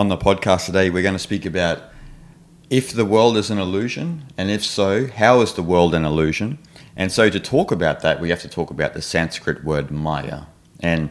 [0.00, 1.82] on the podcast today, we're going to speak about
[2.70, 6.58] if the world is an illusion, and if so, how is the world an illusion?
[6.96, 10.44] And so, to talk about that, we have to talk about the Sanskrit word Maya.
[10.82, 11.10] And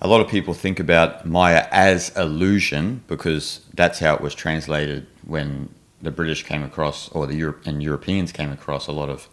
[0.00, 5.08] a lot of people think about Maya as illusion because that's how it was translated
[5.26, 9.28] when the British came across, or the Europe and Europeans came across a lot of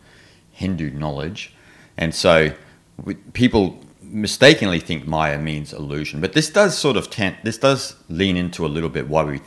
[0.50, 1.54] Hindu knowledge.
[1.98, 2.52] And so,
[2.98, 3.80] we, people
[4.12, 6.22] mistakenly think Maya means illusion.
[6.22, 9.42] But this does sort of tent, this does lean into a little bit why we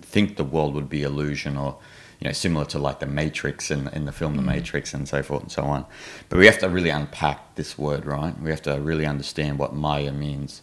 [0.00, 1.78] think the world would be illusion or
[2.20, 4.46] you know similar to like the matrix in, in the film the mm.
[4.46, 5.84] matrix and so forth and so on
[6.28, 9.74] but we have to really unpack this word right we have to really understand what
[9.74, 10.62] maya means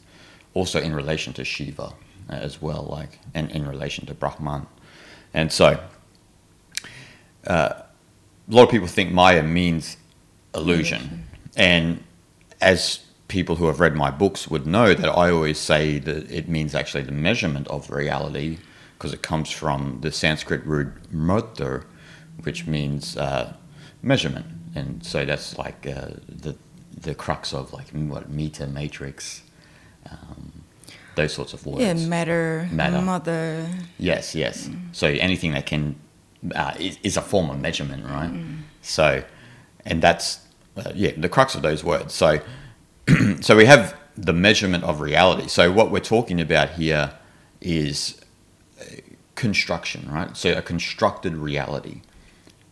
[0.55, 1.93] also in relation to shiva
[2.29, 4.65] as well like and in relation to brahman
[5.33, 5.79] and so
[7.45, 7.85] uh, a
[8.47, 9.97] lot of people think maya means
[10.55, 11.27] illusion, illusion.
[11.55, 12.03] and
[12.61, 13.02] as
[13.33, 16.75] people who have read my books would know that I always say that it means
[16.75, 18.59] actually the measurement of reality
[18.93, 21.83] because it comes from the Sanskrit word murta,
[22.43, 23.53] which means uh,
[24.03, 26.55] measurement, and so that's like uh, the
[27.07, 29.41] the crux of like what meter matrix,
[30.11, 30.63] um,
[31.15, 31.81] those sorts of words.
[31.81, 33.67] Yeah, matter, matter, mother.
[33.97, 34.67] Yes, yes.
[34.67, 34.95] Mm.
[34.95, 35.95] So anything that can
[36.53, 38.31] uh, is, is, a form of measurement, right?
[38.31, 38.59] Mm.
[38.83, 39.23] So,
[39.85, 40.39] and that's
[40.77, 42.13] uh, yeah the crux of those words.
[42.13, 42.39] So
[43.41, 45.47] so we have the measurement of reality.
[45.47, 47.13] So what we're talking about here
[47.61, 48.21] is
[49.35, 50.35] construction, right?
[50.37, 52.01] So a constructed reality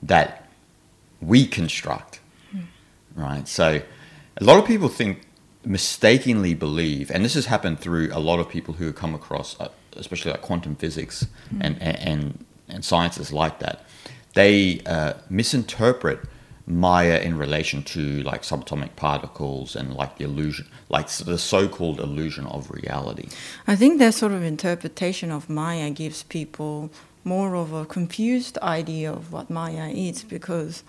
[0.02, 0.48] that
[1.20, 2.20] we construct,
[2.56, 2.66] mm.
[3.16, 3.48] right?
[3.48, 3.82] So
[4.38, 5.22] a lot of people think
[5.66, 9.60] mistakenly believe, and this has happened through a lot of people who have come across,
[9.60, 11.60] uh, especially like quantum physics mm.
[11.62, 13.86] and, and and sciences like that.
[14.34, 16.22] They uh, misinterpret
[16.72, 22.48] Maya in relation to like subatomic particles and like the illusion, like the so-called illusion
[22.48, 23.28] of reality.
[23.68, 26.90] I think that sort of interpretation of Maya gives people
[27.24, 30.84] more of a confused idea of what Maya is because,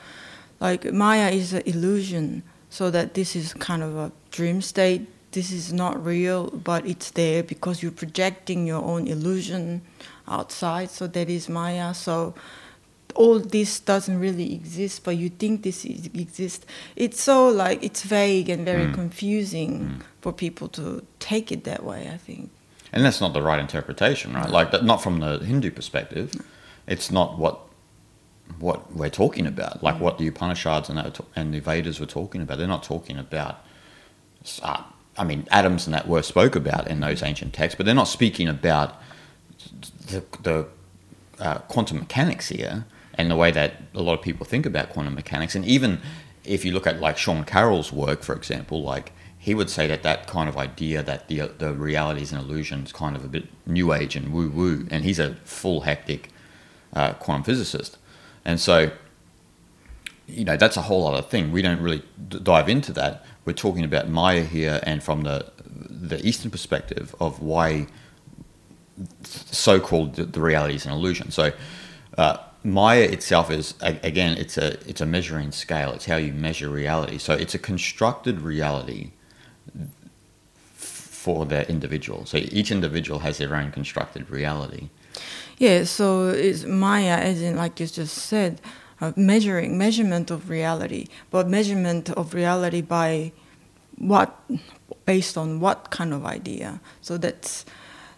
[0.61, 5.07] like, Maya is an illusion, so that this is kind of a dream state.
[5.33, 9.83] This is not real, but it's there because you're projecting your own illusion
[10.27, 10.91] outside.
[10.91, 11.93] So that is Maya.
[11.93, 12.35] So
[13.15, 16.67] all this doesn't really exist, but you think this exists.
[16.97, 18.95] It's so like it's vague and very mm.
[18.95, 20.03] confusing mm.
[20.21, 22.09] for people to take it that way.
[22.13, 22.51] I think.
[22.93, 24.51] And that's not the right interpretation, right?
[24.51, 26.35] Like that, not from the Hindu perspective.
[26.35, 26.45] No.
[26.87, 27.61] It's not what
[28.59, 29.83] what we're talking about.
[29.83, 30.01] Like mm.
[30.01, 32.59] what the Upanishads and, and the Vedas were talking about.
[32.59, 33.65] They're not talking about.
[34.63, 34.83] Uh,
[35.17, 38.09] I mean, atoms and that were spoke about in those ancient texts, but they're not
[38.09, 39.01] speaking about
[40.09, 40.67] the, the
[41.39, 45.15] uh, quantum mechanics here and the way that a lot of people think about quantum
[45.15, 45.55] mechanics.
[45.55, 46.01] And even
[46.45, 50.03] if you look at like Sean Carroll's work, for example, like he would say that
[50.03, 53.29] that kind of idea that the the reality is an illusion is kind of a
[53.29, 54.87] bit new age and woo woo.
[54.91, 56.29] And he's a full hectic
[56.93, 57.99] uh, quantum physicist,
[58.45, 58.93] and so
[60.27, 61.53] you know that's a whole other thing.
[61.53, 63.25] We don't really d- dive into that.
[63.45, 67.87] We're talking about Maya here, and from the the Eastern perspective of why
[69.25, 71.31] so-called the, the reality is an illusion.
[71.31, 71.53] So.
[72.19, 75.93] Uh, Maya itself is again it's a it's a measuring scale.
[75.93, 77.19] It's how you measure reality.
[77.19, 79.11] So it's a constructed reality
[80.75, 82.25] for the individual.
[82.27, 84.89] So each individual has their own constructed reality.
[85.59, 85.85] Yeah.
[85.85, 88.61] So it's Maya, as in like you just said,
[89.01, 93.33] uh, measuring measurement of reality, but measurement of reality by
[93.99, 94.41] what
[95.05, 96.81] based on what kind of idea.
[97.01, 97.65] So that's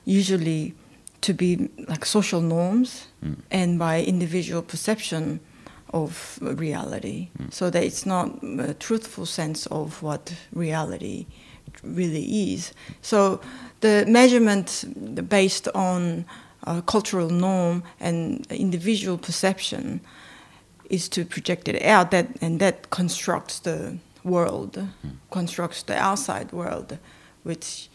[0.04, 0.74] usually
[1.22, 3.36] to be like social norms mm.
[3.50, 5.40] and by individual perception
[5.92, 7.52] of reality mm.
[7.52, 11.26] so that it's not a truthful sense of what reality
[11.82, 13.40] really is so
[13.80, 14.84] the measurement
[15.28, 16.24] based on
[16.66, 20.00] uh, cultural norm and individual perception
[20.90, 25.10] is to project it out that and that constructs the world mm.
[25.30, 26.98] constructs the outside world
[27.42, 27.88] which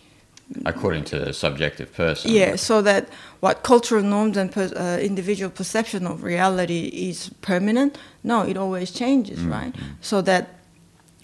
[0.65, 2.31] according to the subjective person.
[2.31, 7.97] Yeah, so that what cultural norms and per, uh, individual perception of reality is permanent.
[8.23, 9.51] No, it always changes, mm-hmm.
[9.51, 9.75] right?
[10.01, 10.59] So that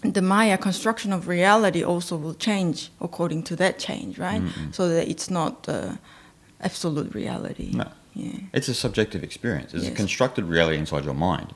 [0.04, 4.42] the Maya construction of reality also will change according to that change, right?
[4.42, 4.72] Mm-hmm.
[4.72, 5.96] So that it's not uh,
[6.62, 7.72] absolute reality.
[7.74, 7.88] No.
[8.14, 8.40] Yeah.
[8.54, 9.74] It's a subjective experience.
[9.74, 9.94] It's yes.
[9.94, 11.54] a constructed reality inside your mind.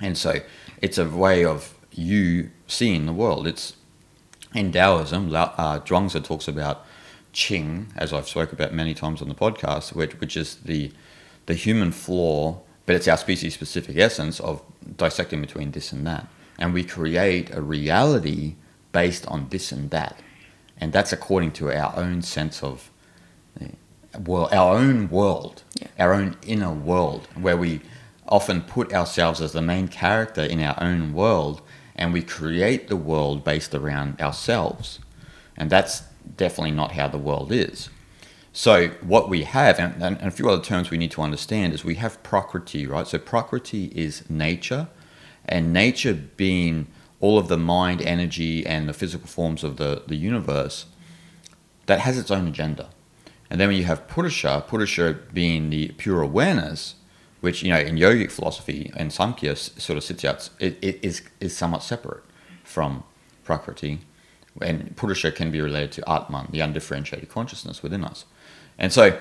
[0.00, 0.40] And so
[0.82, 3.46] it's a way of you seeing the world.
[3.46, 3.74] It's
[4.54, 6.84] in Taoism, uh, Zhuangzi talks about
[7.32, 10.92] Qing, as I've spoke about many times on the podcast, which, which is the
[11.46, 14.62] the human flaw, but it's our species specific essence of
[14.96, 16.26] dissecting between this and that,
[16.58, 18.54] and we create a reality
[18.92, 20.20] based on this and that,
[20.78, 22.90] and that's according to our own sense of
[24.26, 25.86] well, our own world, Yeah.
[25.98, 27.80] our own inner world, where we
[28.28, 31.62] often put ourselves as the main character in our own world,
[32.00, 34.98] and we create the world based around ourselves,
[35.56, 36.02] and that's
[36.36, 37.90] definitely not how the world is.
[38.52, 41.84] So what we have, and, and a few other terms we need to understand, is
[41.84, 43.06] we have prakriti, right?
[43.06, 44.88] So prakriti is nature,
[45.44, 46.88] and nature being
[47.20, 50.86] all of the mind, energy, and the physical forms of the, the universe,
[51.86, 52.88] that has its own agenda.
[53.50, 56.94] And then when you have Purusha, Purusha being the pure awareness,
[57.40, 61.22] which you know in yogic philosophy and Samkhya sort of sits out, it, it is
[61.40, 62.22] is somewhat separate
[62.64, 63.02] from
[63.44, 64.00] Prakriti,
[64.60, 68.24] and Purusha can be related to Atman, the undifferentiated consciousness within us.
[68.78, 69.18] And so,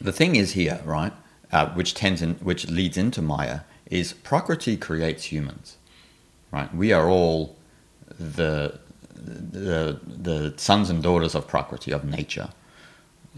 [0.00, 1.12] the thing is here, right,
[1.52, 3.60] uh, which tends in, which leads into Maya,
[3.90, 5.76] is Prakriti creates humans,
[6.52, 6.72] right?
[6.74, 7.56] We are all
[8.18, 8.78] the
[9.14, 12.50] the the sons and daughters of Prakriti of nature.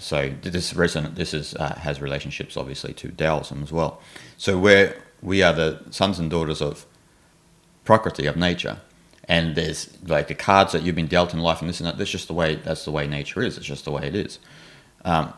[0.01, 1.15] So this resonant.
[1.15, 4.01] This is uh, has relationships obviously to Taoism as well.
[4.37, 6.87] So we're we are the sons and daughters of
[7.85, 8.81] Prakriti of nature,
[9.29, 11.99] and there's like the cards that you've been dealt in life and this and that.
[11.99, 12.57] That's just the way.
[12.57, 13.57] That's the way nature is.
[13.57, 14.39] It's just the way it is.
[15.05, 15.35] Um,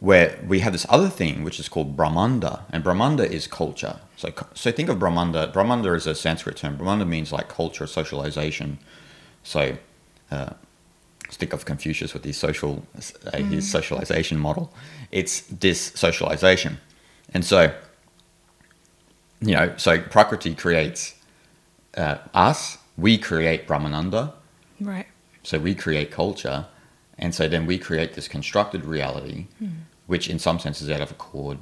[0.00, 4.00] where we have this other thing which is called Brahmanda, and Brahmanda is culture.
[4.16, 5.50] So, so think of Brahmanda.
[5.52, 6.76] Brahmanda is a Sanskrit term.
[6.76, 8.78] Brahmanda means like culture, socialization.
[9.42, 9.78] So,
[10.30, 10.50] uh,
[11.36, 14.72] think of Confucius with his social, uh, his socialization model.
[15.10, 16.78] It's this socialization,
[17.32, 17.74] and so,
[19.40, 21.14] you know, so Prakriti creates
[21.96, 22.78] uh, us.
[22.96, 24.32] We create Brahmananda.
[24.80, 25.06] Right.
[25.42, 26.66] So we create culture,
[27.18, 29.46] and so then we create this constructed reality,
[30.06, 31.58] which in some sense is out of accord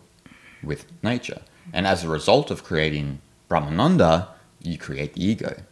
[0.62, 1.42] with nature.
[1.72, 3.20] And as a result of creating
[3.50, 4.28] Brahmananda,
[4.60, 5.62] you create the ego.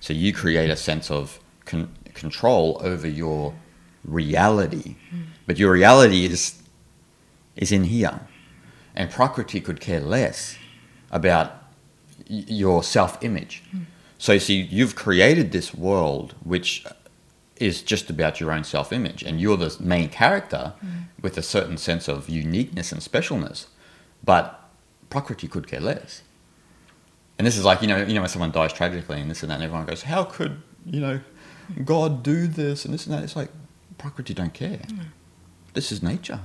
[0.00, 3.54] So you create a sense of con- control over your
[4.04, 4.96] reality,
[5.46, 6.60] but your reality is
[7.56, 8.20] is in here,
[8.96, 10.56] and Prakriti could care less
[11.12, 11.52] about
[12.28, 13.62] y- your self-image.
[14.18, 16.84] So you see, you've created this world which
[17.56, 20.72] is just about your own self-image, and you're the main character
[21.22, 23.66] with a certain sense of uniqueness and specialness.
[24.24, 24.60] But
[25.10, 26.22] Prakriti could care less.
[27.38, 29.50] And this is like you know, you know, when someone dies tragically and this and
[29.50, 31.20] that, and everyone goes, "How could you know
[31.84, 33.50] God do this and this and that?" It's like
[33.98, 34.78] Prakriti don't care.
[34.78, 35.06] Mm.
[35.74, 36.40] This is nature.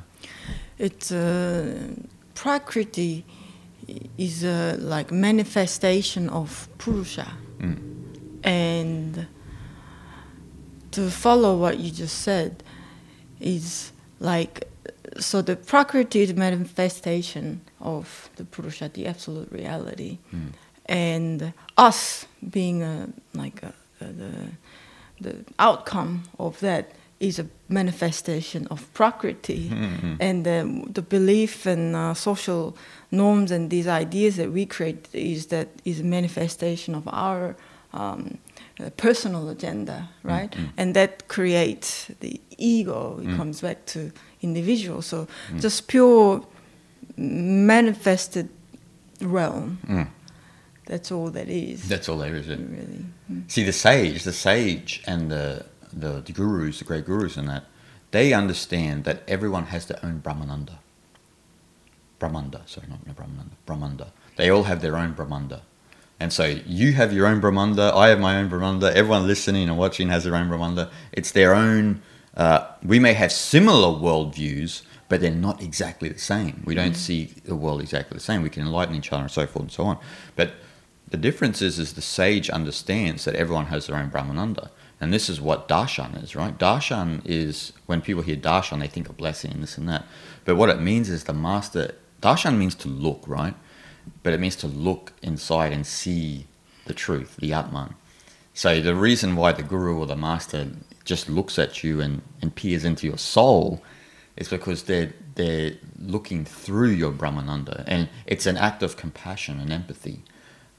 [0.77, 1.89] It's uh,
[2.35, 3.25] Prakriti
[4.17, 7.77] is a like manifestation of Purusha, mm.
[8.43, 9.27] and
[10.91, 12.63] to follow what you just said
[13.39, 14.67] is like
[15.17, 20.51] so the Prakriti is manifestation of the Purusha, the absolute reality, mm.
[20.85, 24.33] and us being a like a, a, the
[25.21, 29.69] the outcome of that is a manifestation of Prakriti,
[30.19, 32.75] and the, the belief and uh, social
[33.11, 37.55] norms and these ideas that we create is that is a manifestation of our
[37.93, 38.37] um,
[38.79, 40.55] uh, personal agenda, right?
[40.77, 43.19] And that creates the ego.
[43.21, 44.11] It comes back to
[44.41, 45.01] individual.
[45.01, 45.27] So
[45.59, 46.41] just pure
[47.17, 48.47] manifested
[49.21, 49.77] realm.
[50.89, 51.87] That's all that is.
[51.87, 52.49] That's all there is.
[52.49, 52.59] It.
[52.59, 53.05] really.
[53.47, 57.65] See, the sage, the sage, and the, the the gurus, the great gurus, and that
[58.09, 60.79] they understand that everyone has their own Brahmananda.
[62.17, 63.55] Brahmanda, sorry, not no Brahmananda.
[63.67, 64.07] Brahmanda.
[64.35, 65.61] They all have their own Brahmanda,
[66.19, 67.93] and so you have your own Brahmanda.
[67.95, 68.91] I have my own Brahmanda.
[68.97, 70.89] Everyone listening and watching has their own Brahmanda.
[71.11, 72.01] It's their own.
[72.35, 76.63] Uh, we may have similar worldviews, but they're not exactly the same.
[76.65, 78.41] We don't see the world exactly the same.
[78.41, 79.99] We can enlighten each other and so forth and so on.
[80.35, 80.53] But
[81.11, 84.69] the difference is, is the sage understands that everyone has their own Brahmananda.
[85.01, 86.57] And this is what darshan is, right?
[86.57, 90.05] Darshan is, when people hear darshan, they think of blessing and this and that.
[90.45, 93.55] But what it means is the master, darshan means to look, right?
[94.23, 96.47] But it means to look inside and see
[96.85, 97.95] the truth, the Atman.
[98.53, 100.67] So the reason why the guru or the master
[101.05, 103.81] just looks at you and, and peers into your soul
[104.35, 107.85] is because they're, they're looking through your Brahmananda.
[107.87, 110.23] And it's an act of compassion and empathy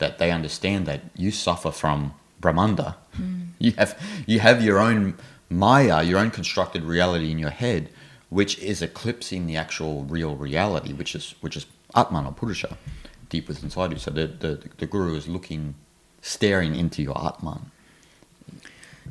[0.01, 2.97] that they understand that you suffer from Brahmanda.
[3.63, 3.93] You have
[4.27, 5.19] you have your own
[5.51, 7.91] Maya, your own constructed reality in your head,
[8.31, 12.79] which is eclipsing the actual real reality, which is which is Atman or Purusha,
[13.29, 13.99] deep within inside you.
[13.99, 15.75] So the, the the guru is looking,
[16.23, 17.71] staring into your Atman.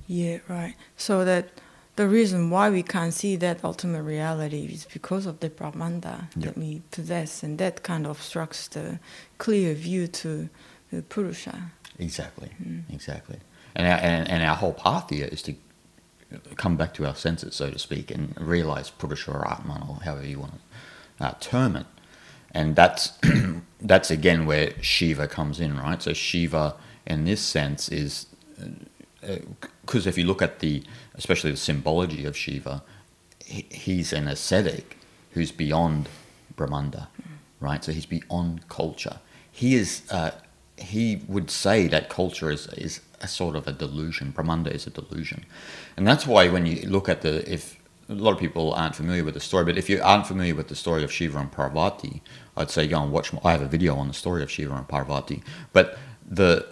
[0.07, 0.75] Yeah, right.
[0.97, 1.49] So that
[1.95, 6.45] the reason why we can't see that ultimate reality is because of the Brahmanda Yeah.
[6.45, 8.99] that we possess, and that kind of obstructs the
[9.37, 10.49] clear view to
[10.91, 11.71] the Purusha.
[11.97, 12.49] Exactly,
[12.91, 13.37] exactly.
[13.75, 15.55] And our, and, and our whole path here is to
[16.55, 20.25] come back to our senses, so to speak, and realize Purusha or Atman or however
[20.25, 20.53] you want
[21.19, 21.85] to uh, term it.
[22.51, 23.13] And that's
[23.81, 26.01] that's again where Shiva comes in, right?
[26.01, 28.27] So Shiva, in this sense, is
[29.81, 30.83] because uh, if you look at the,
[31.15, 32.83] especially the symbology of Shiva,
[33.45, 34.97] he, he's an ascetic
[35.31, 36.09] who's beyond
[36.55, 37.09] Brahmanda,
[37.59, 37.83] right?
[37.83, 39.19] So he's beyond culture.
[39.51, 40.03] He is.
[40.09, 40.31] Uh,
[40.81, 44.31] he would say that culture is is a sort of a delusion.
[44.31, 45.45] Brahmanda is a delusion,
[45.97, 47.77] and that's why when you look at the if
[48.09, 50.67] a lot of people aren't familiar with the story, but if you aren't familiar with
[50.67, 52.23] the story of Shiva and Parvati,
[52.57, 53.31] I'd say go and watch.
[53.43, 55.43] I have a video on the story of Shiva and Parvati,
[55.73, 56.65] but the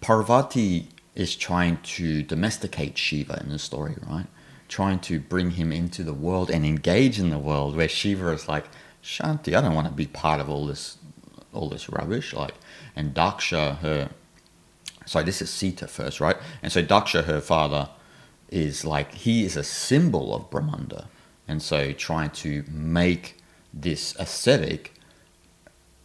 [0.00, 4.26] Parvati is trying to domesticate Shiva in the story, right?
[4.68, 8.48] Trying to bring him into the world and engage in the world, where Shiva is
[8.48, 8.66] like,
[9.02, 10.96] Shanti, I don't want to be part of all this,
[11.52, 12.32] all this rubbish.
[12.32, 12.54] Like,
[13.00, 14.10] and Daksha, her,
[15.06, 16.36] sorry, this is Sati first, right?
[16.62, 17.88] And so Daksha, her father,
[18.50, 21.08] is like he is a symbol of Brahmanda,
[21.48, 23.38] and so trying to make
[23.72, 24.92] this ascetic,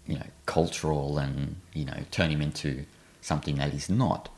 [0.08, 2.86] you know, cultural and you know, turn him into
[3.20, 4.30] something that he's not.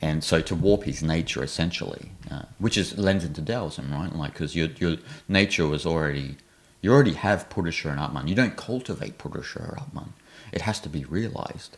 [0.00, 4.14] And so to warp his nature essentially, uh, which is lends into Taoism, right?
[4.14, 4.98] Like because your your
[5.28, 6.36] nature was already
[6.82, 8.28] you already have Purusha and Atman.
[8.28, 10.12] You don't cultivate Purusha or Atman.
[10.52, 11.76] It has to be realized.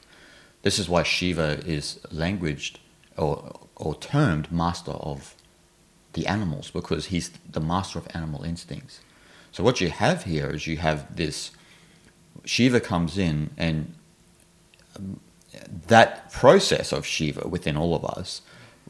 [0.68, 2.78] This is why Shiva is languaged
[3.16, 5.34] or, or termed master of
[6.12, 9.00] the animals because he's the master of animal instincts.
[9.50, 11.52] So what you have here is you have this
[12.44, 13.94] Shiva comes in and
[14.94, 15.20] um,
[15.86, 18.42] that process of Shiva within all of us,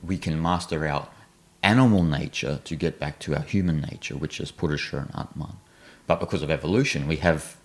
[0.03, 1.07] we can master our
[1.63, 5.59] animal nature to get back to our human nature, which is Purusha and Atman.
[6.09, 7.57] But because of evolution, we have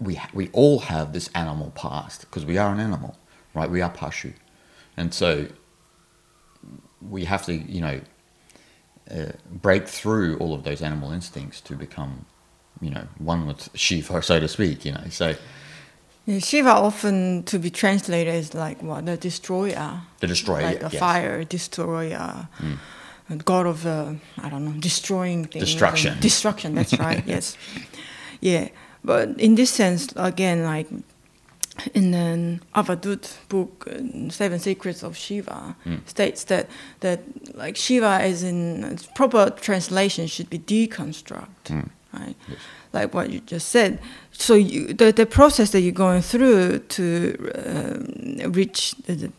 [0.00, 3.16] we we all have this animal past because we are an animal,
[3.54, 3.70] right?
[3.70, 4.32] We are pashu,
[4.96, 5.46] and so
[7.00, 8.00] we have to you know
[9.10, 12.26] uh, break through all of those animal instincts to become
[12.80, 14.84] you know one with Shiva, so to speak.
[14.84, 15.34] You know, so.
[16.26, 20.90] Yeah, Shiva often to be translated as like what the destroyer, the destroyer, like a
[20.92, 20.98] yes.
[20.98, 23.44] fire destroyer, Mm.
[23.46, 25.64] god of uh, I don't know destroying things.
[25.64, 26.20] Destruction.
[26.20, 26.74] Destruction.
[26.74, 27.24] That's right.
[27.26, 27.56] yes.
[28.40, 28.68] Yeah,
[29.04, 30.88] but in this sense, again, like
[31.94, 36.00] in the Devdutt book, uh, Seven Secrets of Shiva, Mm.
[36.08, 36.66] states that
[37.00, 37.20] that
[37.54, 41.88] like Shiva, as in its proper translation, should be deconstruct, Mm.
[42.12, 42.36] right?
[42.48, 42.58] Yes.
[42.92, 43.98] Like what you just said.
[44.32, 49.32] So you, the the process that you're going through to um, reach the, the,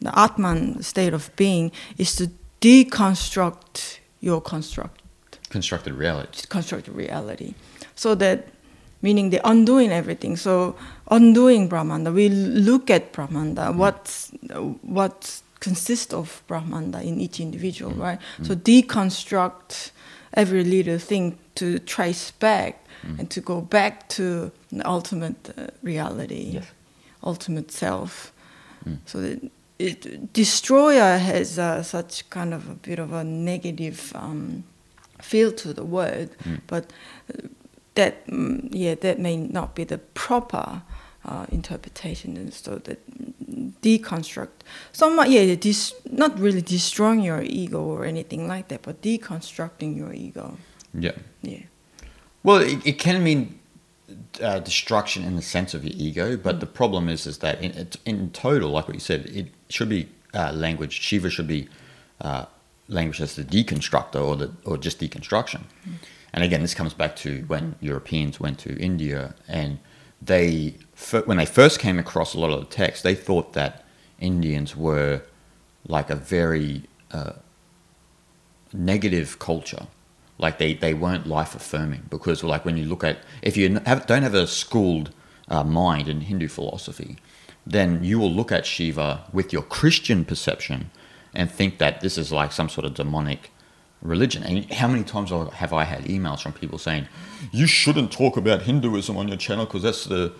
[0.00, 2.28] the Atman state of being is to
[2.60, 5.02] deconstruct your construct
[5.50, 6.46] constructed reality.
[6.48, 7.54] constructed reality.
[7.94, 8.48] So that
[9.04, 10.36] meaning the undoing everything.
[10.36, 10.74] So
[11.10, 12.28] undoing Brahmanda, we
[12.68, 14.30] look at Brahmanda, what's
[14.98, 18.18] what consists of Brahmanda in each individual, right?
[18.42, 19.90] So deconstruct
[20.32, 22.74] every little thing to trace back
[23.18, 26.64] and to go back to the ultimate uh, reality, Yes.
[27.22, 28.32] ultimate self.
[28.88, 28.96] Mm.
[29.06, 29.38] So that
[29.78, 34.64] it, destroyer has uh, such kind of a bit of a negative um,
[35.20, 36.60] feel to the word, Mm.
[36.66, 36.84] but
[37.28, 37.48] uh,
[37.94, 40.82] that mm, yeah that may not be the proper
[41.24, 47.82] uh, interpretation, and so that mm, deconstruct somewhat yeah dis- not really destroying your ego
[47.82, 50.56] or anything like that, but deconstructing your ego.
[50.92, 51.12] Yeah.
[51.42, 51.62] Yeah.
[52.42, 53.58] Well, it, it can mean
[54.42, 57.88] uh, destruction in the sense of your ego, but the problem is is that in,
[58.04, 61.00] in total, like what you said, it should be uh, language.
[61.00, 61.68] Shiva should be
[62.20, 62.46] uh,
[62.88, 65.62] language as the deconstructor or the or just deconstruction.
[66.34, 69.78] And again, this comes back to when Europeans went to India and
[70.20, 70.74] they
[71.26, 73.84] when they first came across a lot of the text, they thought that
[74.18, 75.22] Indians were
[75.86, 77.34] like a very uh,
[78.72, 79.86] negative culture.
[80.36, 84.06] Like they, they weren't life affirming because like when you look at if you have,
[84.06, 85.12] don't have a schooled
[85.46, 87.16] uh, mind in Hindu philosophy,
[87.64, 90.90] then you will look at Shiva with your Christian perception
[91.32, 93.52] and think that this is like some sort of demonic
[94.04, 94.42] religion.
[94.44, 97.08] And how many times have I had emails from people saying,
[97.50, 100.32] "You shouldn't talk about Hinduism on your channel because that's the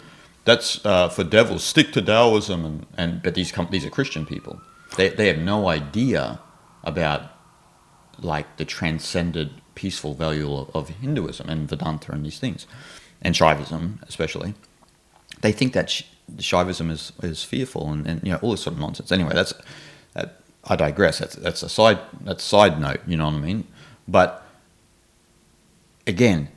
[0.44, 1.64] that's uh, for devils.
[1.64, 4.61] Stick to Taoism." And, and but these com- these are Christian people.
[4.97, 6.38] They they have no idea
[6.85, 7.23] about
[8.21, 12.66] like the transcended peaceful value of, of Hinduism and Vedanta and these things,
[13.23, 14.54] and Shaivism especially.
[15.40, 16.04] They think that Sh-
[16.37, 19.11] Shaivism is, is fearful and, and you know all this sort of nonsense.
[19.11, 19.52] Anyway, that's
[20.14, 21.18] that, I digress.
[21.18, 23.00] That's that's a side that's side note.
[23.06, 23.66] You know what I mean?
[24.09, 24.47] But
[26.06, 26.49] again,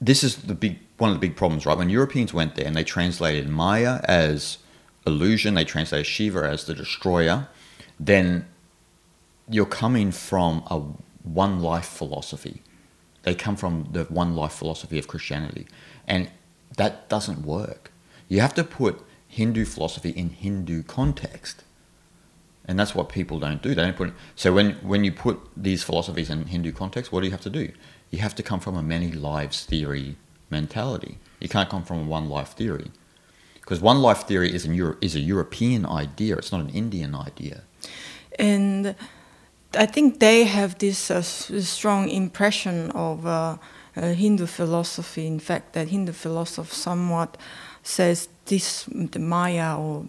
[0.00, 1.76] this is the big one of the big problems, right?
[1.76, 4.58] When Europeans went there and they translated Maya as
[5.06, 7.48] illusion, they translated Shiva as the destroyer,
[7.98, 8.46] then
[9.48, 10.80] you're coming from a
[11.24, 12.62] one life philosophy.
[13.22, 15.66] They come from the one life philosophy of Christianity.
[16.06, 16.30] And
[16.76, 17.90] that doesn't work.
[18.28, 21.64] You have to put Hindu philosophy in Hindu context.
[22.66, 23.74] And that's what people don't do.
[23.74, 27.26] They don't put so when when you put these philosophies in Hindu context, what do
[27.26, 27.72] you have to do?
[28.10, 30.16] You have to come from a many lives theory
[30.50, 31.18] mentality.
[31.40, 32.90] You can't come from a one life theory.
[33.54, 37.14] Because one life theory is, an Euro- is a European idea, it's not an Indian
[37.14, 37.62] idea.
[38.38, 38.94] And
[39.84, 43.56] I think they have this uh, strong impression of uh,
[43.96, 45.26] uh, Hindu philosophy.
[45.26, 47.38] In fact, that Hindu philosophy somewhat
[47.82, 50.04] says this the Maya or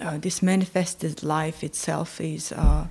[0.00, 2.84] uh, this manifested life itself is uh,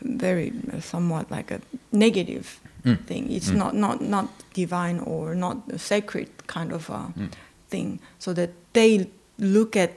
[0.00, 1.60] very uh, somewhat like a
[1.92, 2.96] negative Mm.
[3.06, 3.30] thing.
[3.30, 3.56] It's Mm.
[3.58, 7.28] not, not not divine or not a sacred kind of uh, Mm.
[7.70, 7.98] thing.
[8.18, 9.06] So that they
[9.38, 9.90] look at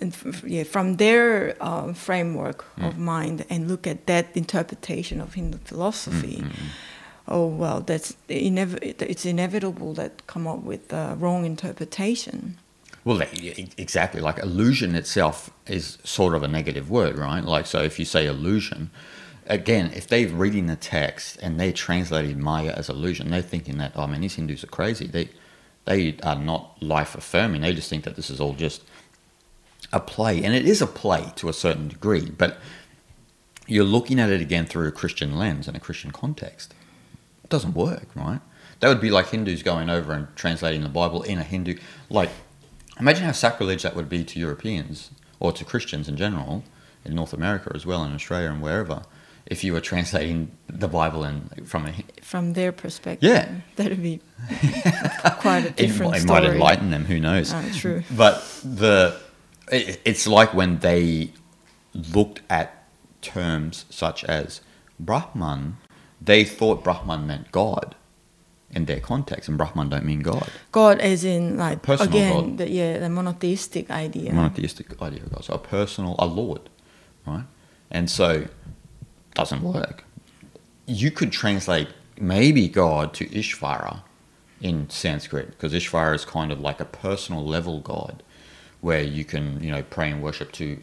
[0.00, 5.20] and f- f- yeah, from their uh, framework of mind and look at that interpretation
[5.20, 6.42] of Hindu philosophy.
[7.28, 12.56] Oh well, that's inev- it's inevitable that come up with uh, wrong interpretation.
[13.04, 13.20] Well,
[13.76, 14.20] exactly.
[14.20, 17.44] Like illusion itself is sort of a negative word, right?
[17.44, 18.90] Like, so if you say illusion,
[19.46, 23.92] again, if they're reading the text and they're translating Maya as illusion, they're thinking that,
[23.94, 25.06] oh man, these Hindus are crazy.
[25.06, 25.28] They,
[25.84, 27.60] they are not life affirming.
[27.60, 28.82] They just think that this is all just
[29.92, 30.42] a play.
[30.42, 32.58] And it is a play to a certain degree, but
[33.66, 36.72] you're looking at it again through a Christian lens and a Christian context.
[37.42, 38.40] It doesn't work, right?
[38.80, 41.76] That would be like Hindus going over and translating the Bible in a Hindu.
[42.10, 42.30] Like,
[42.98, 45.10] imagine how sacrilege that would be to Europeans
[45.40, 46.64] or to Christians in general
[47.04, 49.02] in North America as well, in Australia and wherever,
[49.46, 51.92] if you were translating the Bible in from a.
[52.22, 53.46] From their perspective, Yeah.
[53.76, 54.20] that'd be
[55.40, 56.40] quite a It, different it story.
[56.40, 57.04] might enlighten them.
[57.04, 57.52] Who knows?
[57.52, 58.02] Ah, true.
[58.16, 59.20] But the
[59.70, 61.30] it, it's like when they
[61.92, 62.84] looked at
[63.20, 64.60] terms such as
[64.98, 65.76] Brahman,
[66.20, 67.94] they thought Brahman meant God
[68.74, 70.48] in their context, and Brahman don't mean God.
[70.72, 72.58] God, as in like Personal again, God.
[72.58, 74.32] the, yeah, the monotheistic idea.
[74.32, 76.68] Monotheistic idea of God, so a personal, a Lord,
[77.26, 77.44] right?
[77.90, 78.46] And so
[79.34, 80.04] doesn't work.
[80.86, 84.02] You could translate maybe God to Ishvara
[84.60, 88.22] in Sanskrit because Ishvara is kind of like a personal level God
[88.80, 90.78] where you can, you know, pray and worship to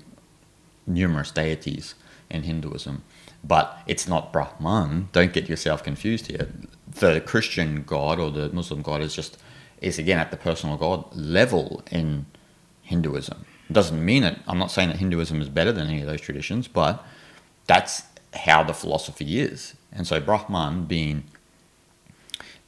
[0.87, 1.95] numerous deities
[2.29, 3.03] in Hinduism.
[3.43, 5.09] But it's not Brahman.
[5.11, 6.49] Don't get yourself confused here.
[6.99, 9.37] The Christian God or the Muslim God is just
[9.79, 12.25] is again at the personal God level in
[12.83, 13.45] Hinduism.
[13.69, 14.37] It doesn't mean it.
[14.47, 17.03] I'm not saying that Hinduism is better than any of those traditions, but
[17.65, 19.75] that's how the philosophy is.
[19.91, 21.23] And so Brahman being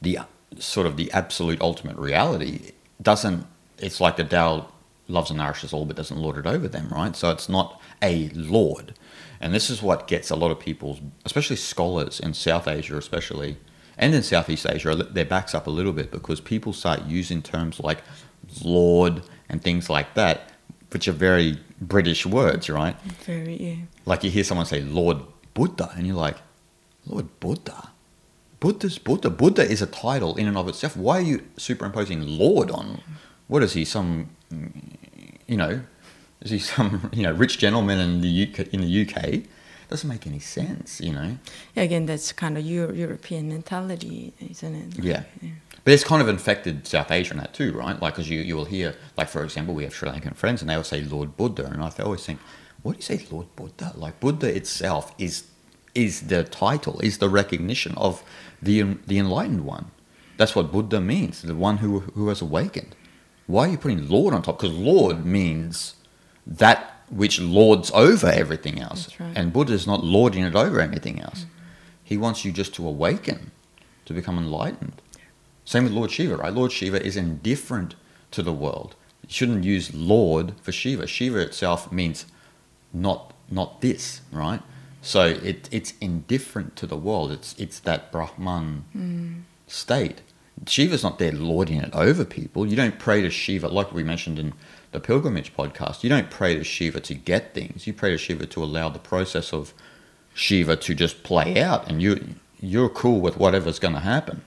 [0.00, 0.20] the
[0.58, 3.46] sort of the absolute ultimate reality doesn't
[3.78, 4.68] it's like the Tao
[5.08, 7.14] loves and nourishes all but doesn't lord it over them, right?
[7.14, 8.94] So it's not a lord.
[9.40, 13.58] And this is what gets a lot of people, especially scholars in South Asia especially,
[13.98, 17.80] and in Southeast Asia, their backs up a little bit because people start using terms
[17.80, 18.02] like
[18.62, 20.50] lord and things like that,
[20.90, 23.00] which are very British words, right?
[23.24, 23.76] Very yeah.
[24.06, 25.18] Like you hear someone say Lord
[25.54, 26.36] Buddha, and you're like,
[27.06, 27.90] Lord Buddha?
[28.60, 29.30] Buddha's Buddha.
[29.30, 30.96] Buddha is a title in and of itself.
[30.96, 33.00] Why are you superimposing Lord on?
[33.46, 33.84] What is he?
[33.84, 34.30] Some,
[35.46, 35.82] you know,
[36.40, 38.68] is he some you know rich gentleman in the UK?
[38.72, 39.44] In the UK,
[39.94, 41.00] doesn't make any sense.
[41.00, 41.30] You know.
[41.76, 45.04] Again, that's kind of Euro- European mentality, isn't it?
[45.10, 45.22] Yeah.
[45.84, 47.96] But it's kind of infected South Asia in that too, right?
[48.02, 50.68] Like, because you, you will hear, like, for example, we have Sri Lankan friends and
[50.70, 51.66] they will say Lord Buddha.
[51.66, 52.40] And I always think,
[52.82, 53.92] what do you say Lord Buddha?
[53.94, 55.34] Like, Buddha itself is
[55.94, 58.24] is the title, is the recognition of
[58.60, 59.92] the, the enlightened one.
[60.38, 62.96] That's what Buddha means, the one who, who has awakened.
[63.46, 64.58] Why are you putting Lord on top?
[64.58, 65.94] Because Lord means
[66.44, 69.08] that which lords over everything else.
[69.18, 69.32] Right.
[69.36, 71.40] And Buddha is not lording it over anything else.
[71.40, 71.50] Mm-hmm.
[72.04, 73.50] He wants you just to awaken,
[74.04, 75.00] to become enlightened.
[75.64, 76.52] Same with Lord Shiva, right?
[76.52, 77.94] Lord Shiva is indifferent
[78.30, 78.94] to the world.
[79.22, 81.06] You shouldn't use Lord for Shiva.
[81.06, 82.26] Shiva itself means
[82.92, 84.60] not not this, right?
[85.00, 87.32] So it it's indifferent to the world.
[87.32, 89.42] It's it's that Brahman mm.
[89.66, 90.20] state.
[90.66, 92.66] Shiva's not there lording it over people.
[92.66, 94.52] You don't pray to Shiva like we mentioned in
[94.94, 96.02] the pilgrimage podcast.
[96.02, 97.86] You don't pray to Shiva to get things.
[97.86, 99.74] You pray to Shiva to allow the process of
[100.34, 102.12] Shiva to just play out, and you
[102.60, 104.40] you're cool with whatever's going to happen.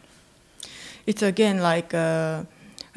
[1.05, 2.43] It's again like uh,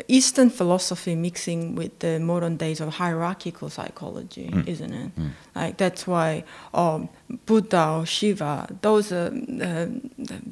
[0.08, 4.66] Eastern philosophy mixing with the modern days of hierarchical psychology, Mm.
[4.66, 5.10] isn't it?
[5.54, 7.08] Like that's why um,
[7.46, 9.30] Buddha or Shiva, those are
[9.62, 9.86] uh,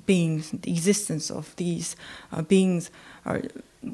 [0.07, 1.97] beings, the existence of these
[2.33, 2.91] uh, beings
[3.25, 3.41] are.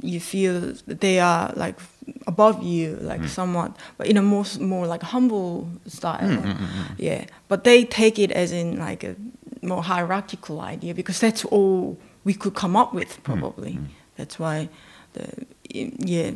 [0.03, 1.79] You feel that they are like
[2.27, 3.29] above you, like Mm.
[3.29, 6.21] somewhat, but in a more more like humble style.
[6.29, 6.57] Mm,
[6.99, 9.15] Yeah, but they take it as in like a
[9.63, 13.79] more hierarchical idea because that's all we could come up with probably.
[14.17, 14.69] That's why
[15.13, 15.27] the
[15.99, 16.33] yeah.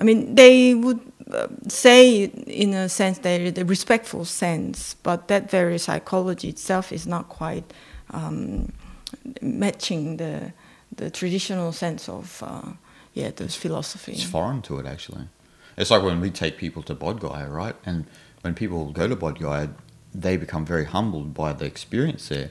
[0.00, 1.00] I mean, they would
[1.32, 7.06] uh, say in a sense they the respectful sense, but that very psychology itself is
[7.06, 7.64] not quite
[8.14, 8.72] um,
[9.40, 10.52] matching the
[10.96, 12.72] the traditional sense of uh,
[13.18, 14.12] yeah those philosophy.
[14.12, 15.28] It's foreign to it, actually.
[15.76, 17.76] It's like when we take people to Bodh Gaya, right?
[17.84, 18.06] And
[18.42, 19.70] when people go to Bodh Gaya,
[20.14, 22.50] they become very humbled by the experience there.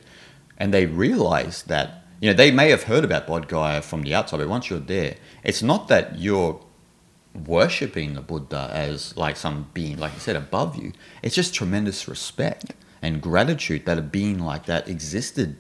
[0.58, 4.14] And they realize that, you know, they may have heard about Bodh Gaya from the
[4.14, 6.62] outside, but once you're there, it's not that you're
[7.46, 10.94] worshipping the Buddha as like some being, like you said, above you.
[11.22, 15.58] It's just tremendous respect and gratitude that a being like that existed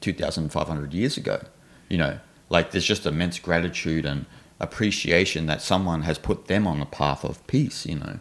[0.00, 1.44] 2,500 years ago.
[1.88, 2.18] You know,
[2.50, 4.26] like there's just immense gratitude and
[4.60, 8.18] appreciation that someone has put them on the path of peace, you know.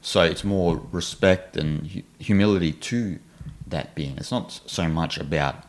[0.00, 3.18] So it's more respect and hu- humility to
[3.66, 4.16] that being.
[4.16, 5.64] It's not so much about,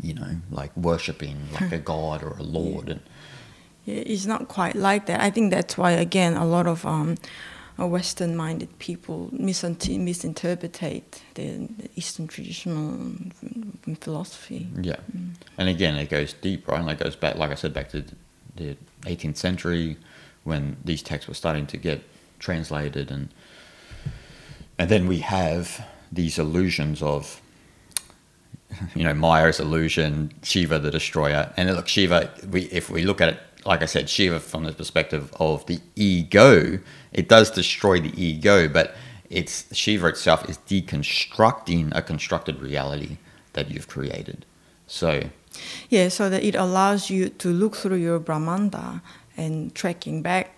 [0.00, 2.88] you know, like worshipping like a god or a lord.
[2.88, 3.00] And
[3.84, 5.20] Yeah, it's not quite like that.
[5.20, 7.16] I think that's why, again, a lot of um,
[7.78, 14.68] uh, Western-minded people misinter- misinterpret the, the Eastern traditional mm, philosophy.
[14.80, 14.96] Yeah,
[15.58, 16.80] and again, it goes deep, right?
[16.80, 18.04] And it goes back, like I said, back to
[18.56, 19.96] the 18th century
[20.44, 22.02] when these texts were starting to get
[22.38, 23.28] translated, and
[24.78, 27.40] and then we have these illusions of,
[28.94, 32.30] you know, Maya's illusion, Shiva the destroyer, and look, Shiva.
[32.50, 35.80] We if we look at it, like I said, Shiva from the perspective of the
[35.94, 36.78] ego,
[37.12, 38.94] it does destroy the ego, but
[39.30, 43.18] it's Shiva itself is deconstructing a constructed reality
[43.54, 44.44] that you've created.
[44.86, 45.30] So
[45.90, 49.02] Yeah, so that it allows you to look through your Brahmanda
[49.36, 50.50] and tracking back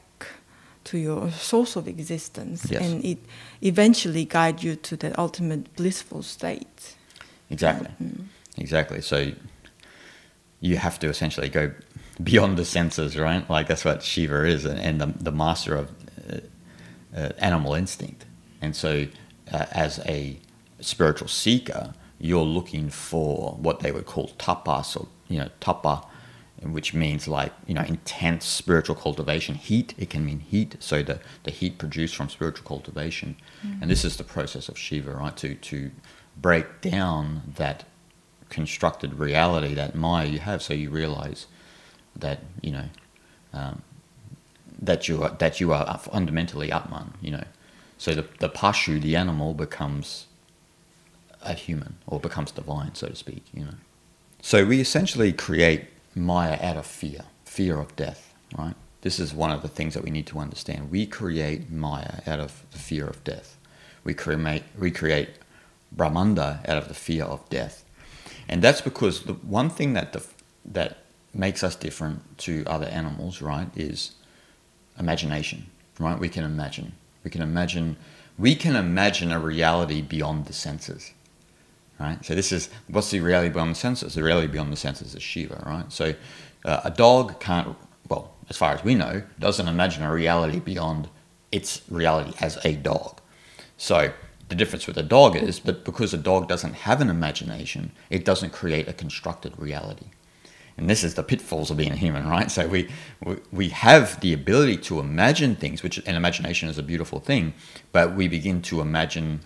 [0.85, 2.83] to your source of existence, Yes.
[2.83, 3.19] and it
[3.63, 6.97] eventually guide you to the ultimate blissful state.
[7.51, 7.89] Exactly.
[8.57, 9.01] Exactly.
[9.01, 9.33] So
[10.61, 11.73] you have to essentially go
[12.23, 13.49] beyond the senses, right?
[13.51, 15.91] Like that's what Shiva is, and, and the, the master of
[16.31, 16.39] uh,
[17.17, 18.27] uh, animal instinct.
[18.61, 19.07] And so,
[19.53, 20.39] uh, as a
[20.81, 26.07] spiritual seeker, you're looking for what they would call tapas, or you know, tapa,
[26.63, 29.55] which means like you know intense spiritual cultivation.
[29.55, 29.95] Heat.
[29.99, 30.77] It can mean heat.
[30.81, 33.37] So the the heat produced from spiritual cultivation,
[33.81, 35.37] and this is the process of Shiva, right?
[35.39, 35.91] To to
[36.37, 37.85] break down that
[38.49, 41.47] constructed reality, that Maya you have, so you realize
[42.17, 42.89] that you know
[43.53, 43.83] um,
[44.81, 47.15] that you are that you are fundamentally Atman.
[47.21, 47.45] You know,
[47.99, 50.27] so the the pashu, the animal, becomes
[51.45, 53.45] a human or becomes divine, so to speak.
[53.53, 53.75] You know,
[54.43, 58.35] so we essentially create Maya out of fear, fear of death.
[58.57, 58.75] Right.
[59.01, 60.91] This is one of the things that we need to understand.
[60.91, 63.57] We create Maya out of the fear of death.
[64.05, 65.31] We create we create
[65.93, 67.85] Brahmanda out of the fear of death,
[68.49, 70.27] and that's because the one thing that the,
[70.65, 70.99] that
[71.33, 74.13] makes us different to other animals, right, is
[74.99, 75.71] imagination.
[75.99, 76.93] Right, we can imagine.
[77.23, 77.97] We can imagine.
[78.37, 81.14] We can imagine a reality beyond the senses.
[81.99, 82.25] Right.
[82.25, 84.15] So this is what's the reality beyond the senses?
[84.15, 85.63] The reality beyond the senses is Shiva.
[85.65, 85.91] Right.
[85.93, 86.15] So
[86.65, 87.77] uh, a dog can't.
[88.09, 91.09] Well, as far as we know, doesn't imagine a reality beyond
[91.53, 93.21] its reality as a dog.
[93.77, 94.13] So
[94.49, 98.25] the difference with a dog is that because a dog doesn't have an imagination, it
[98.25, 100.07] doesn't create a constructed reality.
[100.77, 102.51] And this is the pitfalls of being a human, right?
[102.51, 102.91] So we,
[103.25, 107.55] we, we have the ability to imagine things, which and imagination is a beautiful thing,
[107.93, 109.41] but we begin to imagine,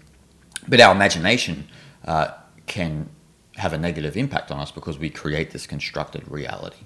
[0.67, 1.69] but our imagination
[2.09, 2.33] uh,
[2.67, 3.09] can
[3.57, 6.85] have a negative impact on us because we create this constructed reality.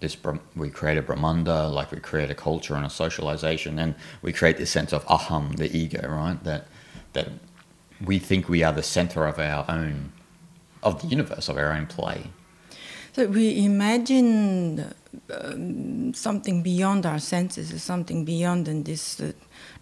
[0.00, 0.16] This
[0.54, 4.56] we create a Brahmanda, like we create a culture and a socialization, and we create
[4.56, 6.42] this sense of aham, the ego, right?
[6.44, 6.66] That
[7.12, 7.28] that
[8.04, 10.12] we think we are the center of our own,
[10.82, 12.30] of the universe, of our own play.
[13.14, 14.94] So we imagine
[15.30, 19.32] um, something beyond our senses, something beyond in this uh,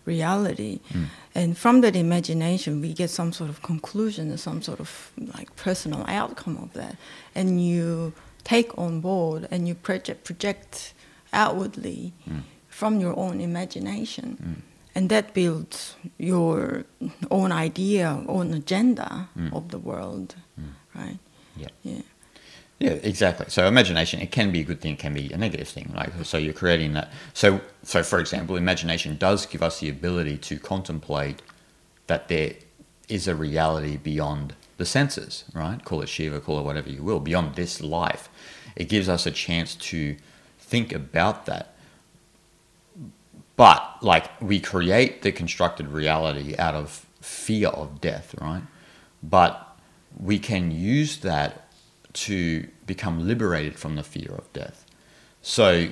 [0.04, 1.04] reality, hmm.
[1.34, 6.04] and from that imagination, we get some sort of conclusion, some sort of like personal
[6.08, 6.96] outcome of that,
[7.34, 8.12] and you
[8.44, 10.94] take on board and you project, project
[11.32, 12.40] outwardly hmm.
[12.68, 14.36] from your own imagination.
[14.36, 14.60] Hmm.
[14.96, 16.84] And that builds your
[17.28, 20.36] own idea, own agenda of the world,
[20.94, 21.18] right?
[21.56, 21.68] Yeah.
[21.82, 22.02] Yeah.
[22.84, 23.46] Yeah, exactly.
[23.48, 25.90] So imagination, it can be a good thing, it can be a negative thing.
[25.96, 27.10] Like so, you're creating that.
[27.32, 31.40] So, so for example, imagination does give us the ability to contemplate
[32.08, 32.52] that there
[33.08, 35.82] is a reality beyond the senses, right?
[35.82, 38.28] Call it Shiva, call it whatever you will, beyond this life.
[38.76, 40.16] It gives us a chance to
[40.58, 41.74] think about that.
[43.56, 48.64] But like we create the constructed reality out of fear of death, right?
[49.22, 49.74] But
[50.20, 51.62] we can use that
[52.12, 54.84] to become liberated from the fear of death.
[55.42, 55.88] So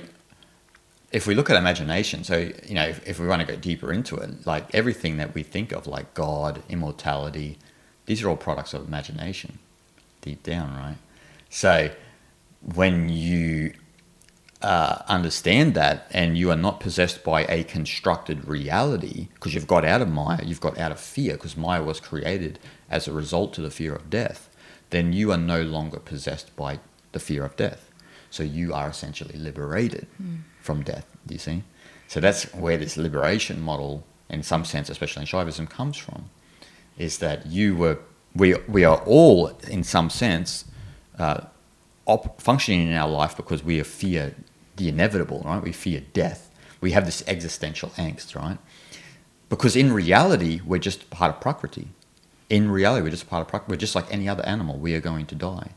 [1.11, 3.93] if we look at imagination, so you know, if, if we want to go deeper
[3.93, 7.57] into it, like everything that we think of, like God, immortality,
[8.05, 9.59] these are all products of imagination,
[10.21, 10.97] deep down, right?
[11.49, 11.91] So
[12.73, 13.73] when you
[14.63, 19.85] uh, understand that and you are not possessed by a constructed reality because you've got
[19.85, 23.53] out of Maya, you've got out of fear because Maya was created as a result
[23.53, 24.49] to the fear of death,
[24.93, 26.79] then you are no longer possessed by
[27.11, 27.89] the fear of death.
[28.29, 30.41] So you are essentially liberated mm.
[30.61, 31.63] from death, do you see?
[32.07, 36.29] So that's where this liberation model, in some sense, especially in Shaivism, comes from,
[36.97, 37.99] is that you were,
[38.35, 40.65] we, we are all, in some sense,
[41.17, 41.41] uh,
[42.05, 44.35] op- functioning in our life because we fear
[44.75, 45.61] the inevitable, right?
[45.61, 46.51] We fear death.
[46.81, 48.57] We have this existential angst, right?
[49.49, 51.87] Because in reality, we're just part of Prakriti.
[52.49, 53.67] In reality, we're just part of.
[53.67, 54.77] We're just like any other animal.
[54.77, 55.71] We are going to die.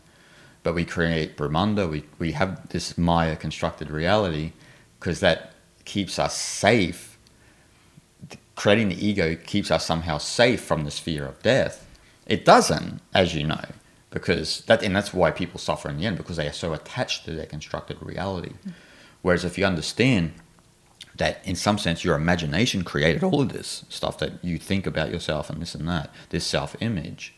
[0.62, 4.52] But we create Brahmanda, we, we have this Maya constructed reality
[4.98, 5.52] because that
[5.84, 7.16] keeps us safe.
[8.56, 11.86] Creating the ego keeps us somehow safe from this fear of death.
[12.26, 13.60] It doesn't, as you know
[14.16, 17.26] because that and that's why people suffer in the end because they are so attached
[17.26, 18.52] to their constructed reality.
[19.20, 20.32] Whereas if you understand
[21.16, 25.10] that in some sense your imagination created all of this stuff that you think about
[25.10, 27.34] yourself and this and that, this self image,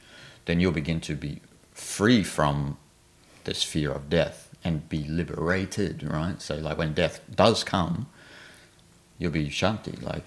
[0.46, 1.40] then you'll begin to be
[1.72, 2.76] free from
[3.44, 6.40] this fear of death and be liberated, right?
[6.42, 8.06] So like when death does come,
[9.18, 10.24] you'll be shanti, like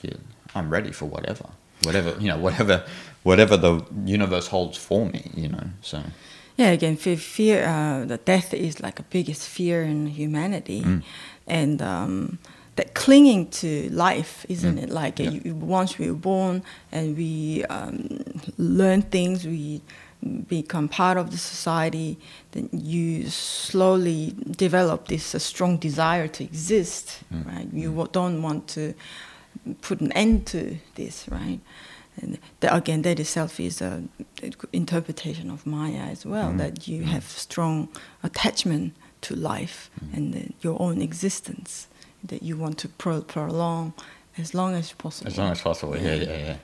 [0.55, 1.49] I'm ready for whatever.
[1.83, 2.85] Whatever you know, whatever
[3.23, 5.67] whatever the universe holds for me, you know.
[5.81, 6.03] So
[6.57, 11.03] yeah, again, fear, uh, the death is like a biggest fear in humanity, mm.
[11.47, 12.39] and um,
[12.75, 14.83] that clinging to life, isn't mm.
[14.83, 14.89] it?
[14.89, 15.31] Like yeah.
[15.31, 18.23] you, once we're born and we um,
[18.57, 19.81] learn things, we
[20.47, 22.17] become part of the society,
[22.51, 27.45] then you slowly develop this uh, strong desire to exist, mm.
[27.45, 27.67] right?
[27.73, 28.11] You mm.
[28.11, 28.93] don't want to
[29.81, 31.59] put an end to this, right?
[32.21, 34.09] And that, again, that itself is an
[34.71, 36.57] interpretation of Maya as well, mm-hmm.
[36.57, 37.11] that you mm-hmm.
[37.11, 37.89] have strong
[38.21, 40.15] attachment to life mm-hmm.
[40.15, 41.87] and the, your own existence
[42.23, 43.93] that you want to pro- prolong
[44.37, 45.27] as long as possible.
[45.29, 46.37] As long as possible, yeah, yeah, yeah.
[46.37, 46.57] yeah.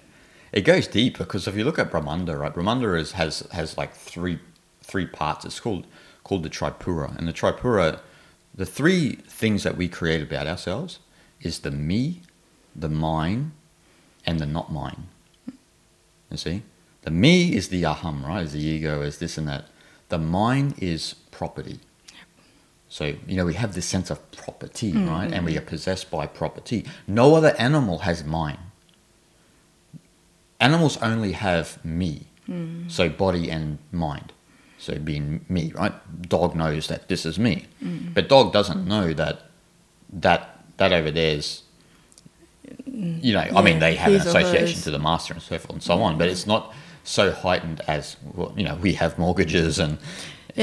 [0.52, 3.94] It goes deep because if you look at Brahmanda, right, Brahmanda is, has has like
[3.94, 4.40] three
[4.82, 5.46] three parts.
[5.46, 5.86] It's called
[6.24, 8.00] called the Tripura, and the Tripura,
[8.54, 11.00] the three things that we create about ourselves
[11.42, 12.22] is the me,
[12.76, 13.52] the mine,
[14.26, 15.08] and the not mine.
[16.32, 16.64] You see?
[17.04, 18.44] The me is the aham, right?
[18.44, 19.66] Is the ego, is this and that.
[20.10, 21.80] The mine is property.
[22.90, 25.10] So, you know, we have this sense of property, mm-hmm.
[25.10, 25.32] right?
[25.32, 26.86] And we are possessed by property.
[27.06, 28.60] No other animal has mine.
[30.60, 32.28] Animals only have me.
[32.50, 32.90] Mm.
[32.90, 34.32] So, body and mind.
[34.78, 35.94] So, being me, right?
[36.22, 37.66] Dog knows that this is me.
[37.84, 38.14] Mm.
[38.14, 39.44] But dog doesn't know that
[40.14, 41.64] that that over there is
[42.86, 45.72] you know, yeah, I mean, they have an association to the master and so forth
[45.72, 46.74] and so on, but it's not
[47.08, 49.98] so heightened as well, you know we have mortgages and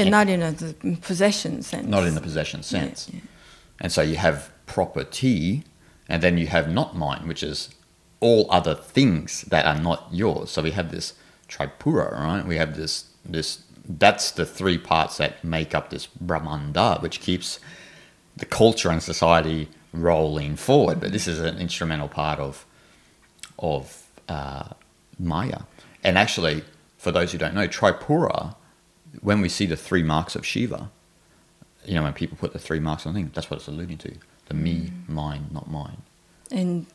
[0.03, 0.53] yeah, not in a
[1.01, 1.87] possession sense.
[1.87, 3.25] Not in the possession sense, yeah, yeah.
[3.81, 5.63] and so you have property,
[6.09, 7.69] and then you have not mine, which is
[8.19, 10.51] all other things that are not yours.
[10.51, 11.13] So we have this
[11.47, 12.45] tripura, right?
[12.45, 17.59] We have this this that's the three parts that make up this brahmanda, which keeps
[18.35, 20.99] the culture and society rolling forward.
[20.99, 22.65] But this is an instrumental part of
[23.59, 24.69] of uh,
[25.19, 25.61] Maya.
[26.03, 26.63] And actually,
[26.97, 28.55] for those who don't know, Tripura,
[29.21, 30.89] when we see the three marks of Shiva,
[31.85, 34.13] you know, when people put the three marks on things, that's what it's alluding to:
[34.47, 35.09] the me, mm.
[35.09, 35.97] mine, not mine.
[36.51, 36.85] And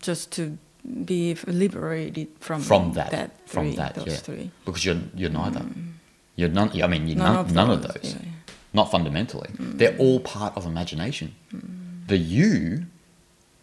[0.00, 0.58] just to
[1.04, 4.16] be liberated from from that, that three, from that, yeah.
[4.16, 4.50] Three.
[4.64, 5.60] Because you're you're neither.
[5.60, 5.92] Mm.
[6.36, 6.70] You're none.
[6.80, 8.14] I mean, you're none, none, of, none those, of those.
[8.14, 8.20] Yeah.
[8.72, 9.48] Not fundamentally.
[9.50, 9.78] Mm.
[9.78, 11.34] They're all part of imagination.
[11.52, 11.78] Mm
[12.08, 12.86] the you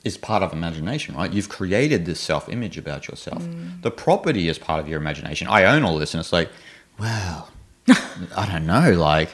[0.03, 1.33] is part of imagination, right?
[1.33, 3.41] You've created this self image about yourself.
[3.41, 3.81] Mm.
[3.81, 5.47] The property is part of your imagination.
[5.47, 6.49] I own all this, and it's like,
[6.97, 7.49] well,
[8.35, 8.91] I don't know.
[8.93, 9.29] Like,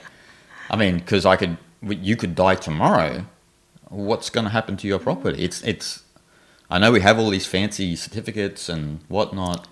[0.69, 3.25] I mean, because I could, you could die tomorrow.
[3.89, 5.43] What's going to happen to your property?
[5.43, 6.03] It's, it's.
[6.69, 9.67] I know we have all these fancy certificates and whatnot.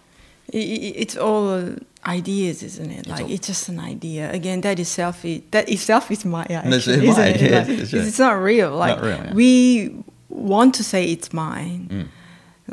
[0.51, 2.99] It's all ideas, isn't it?
[2.99, 4.31] It's like all, it's just an idea.
[4.31, 5.21] Again, that is self.
[5.51, 6.45] That itself is Maya.
[6.49, 7.41] Actually, isn't it?
[7.41, 8.75] Yeah, like, it's, it's, not real.
[8.75, 9.33] Like not real, yeah.
[9.33, 11.87] we want to say it's mine.
[11.91, 12.07] Mm.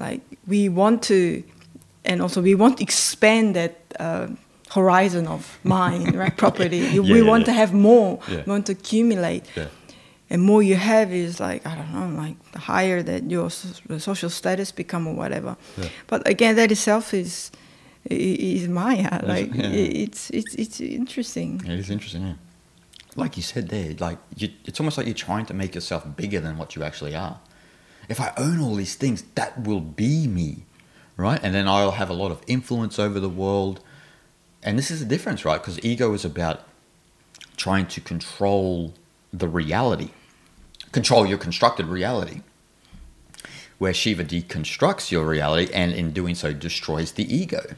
[0.00, 1.42] Like we want to,
[2.04, 4.28] and also we want to expand that uh,
[4.70, 6.36] horizon of mine, right?
[6.44, 6.78] Property.
[6.78, 8.20] yeah, we want to have more.
[8.28, 9.44] We want to accumulate.
[10.28, 14.30] And more you have is like I don't know, like the higher that your social
[14.30, 15.56] status become or whatever.
[16.08, 17.52] But again, that itself is
[18.10, 19.20] is Maya.
[19.26, 19.70] Like yeah.
[19.70, 21.62] it's it's it's interesting.
[21.64, 22.34] It is interesting, yeah.
[23.14, 26.40] Like you said there, like you, it's almost like you're trying to make yourself bigger
[26.40, 27.40] than what you actually are.
[28.08, 30.64] If I own all these things, that will be me,
[31.16, 31.40] right?
[31.42, 33.80] And then I'll have a lot of influence over the world.
[34.66, 35.60] And this is the difference, right?
[35.60, 36.60] Because ego is about
[37.56, 38.92] trying to control
[39.32, 40.10] the reality,
[40.92, 42.42] control your constructed reality.
[43.78, 47.76] Where Shiva deconstructs your reality and in doing so destroys the ego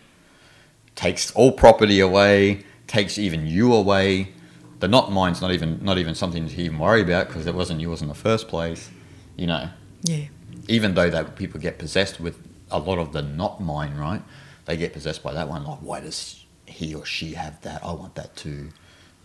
[0.99, 4.33] takes all property away, takes even you away.
[4.81, 7.81] The not mine's not even not even something to even worry about because it wasn't
[7.81, 8.91] yours in the first place.
[9.37, 9.71] You know,
[10.03, 10.25] Yeah.
[10.67, 12.37] even though that people get possessed with
[12.71, 14.23] a lot of the not mine, right?
[14.65, 15.65] They get possessed by that one.
[15.65, 17.85] Like, why does he or she have that?
[17.85, 18.71] I want that too.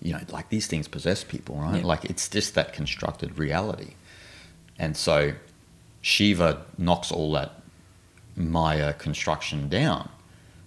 [0.01, 1.82] You know, like these things possess people, right?
[1.82, 1.88] Yeah.
[1.88, 3.93] Like it's just that constructed reality.
[4.77, 5.34] And so
[6.01, 7.62] Shiva knocks all that
[8.36, 10.10] Maya construction down,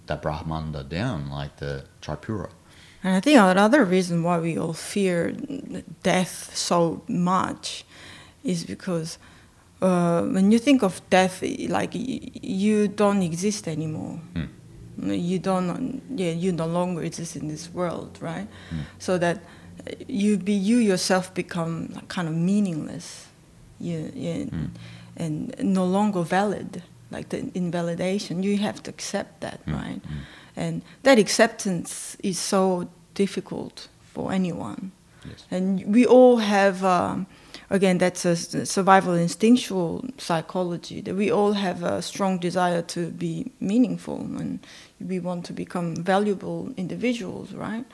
[0.07, 2.51] that Brahmanda down, like the Tripura.
[3.03, 5.33] And I think another reason why we all fear
[6.03, 7.85] death so much
[8.43, 9.19] is because
[9.83, 14.21] uh, when you think of death, like you don't exist anymore.
[15.03, 18.49] You don't, yeah, you no longer exist in this world, right?
[18.71, 18.81] Hmm.
[18.99, 19.41] So that
[20.09, 23.27] you be you yourself become kind of meaningless,
[23.79, 24.67] you, yeah, hmm.
[25.17, 26.83] and no longer valid.
[27.11, 29.75] Like the invalidation, you have to accept that, hmm.
[29.75, 30.01] right?
[30.57, 34.93] And that acceptance is so difficult for anyone.
[35.29, 35.45] Yes.
[35.51, 37.27] And we all have, um,
[37.71, 43.51] again, that's a survival instinctual psychology, that we all have a strong desire to be
[43.61, 44.61] meaningful and
[45.01, 47.85] we want to become valuable individuals, right?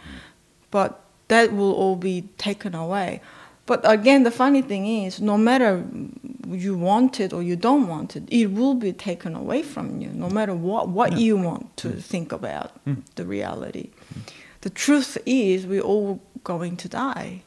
[0.70, 3.20] But that will all be taken away.
[3.66, 5.84] But again, the funny thing is, no matter
[6.48, 10.08] you want it or you don't want it, it will be taken away from you,
[10.08, 12.02] no matter what, what you want to mm.
[12.02, 13.02] think about mm.
[13.14, 13.90] the reality.
[14.14, 14.32] Mm.
[14.62, 17.42] The truth is, we're all going to die.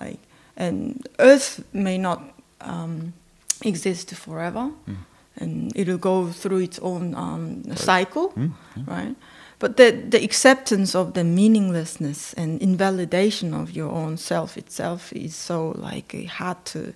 [0.00, 0.18] Like,
[0.56, 2.22] and Earth may not
[2.60, 3.12] um,
[3.62, 4.70] exist forever,
[5.36, 8.32] and it'll go through its own um, cycle,
[8.86, 9.14] right?
[9.58, 15.34] But the, the acceptance of the meaninglessness and invalidation of your own self itself is
[15.34, 16.92] so like hard to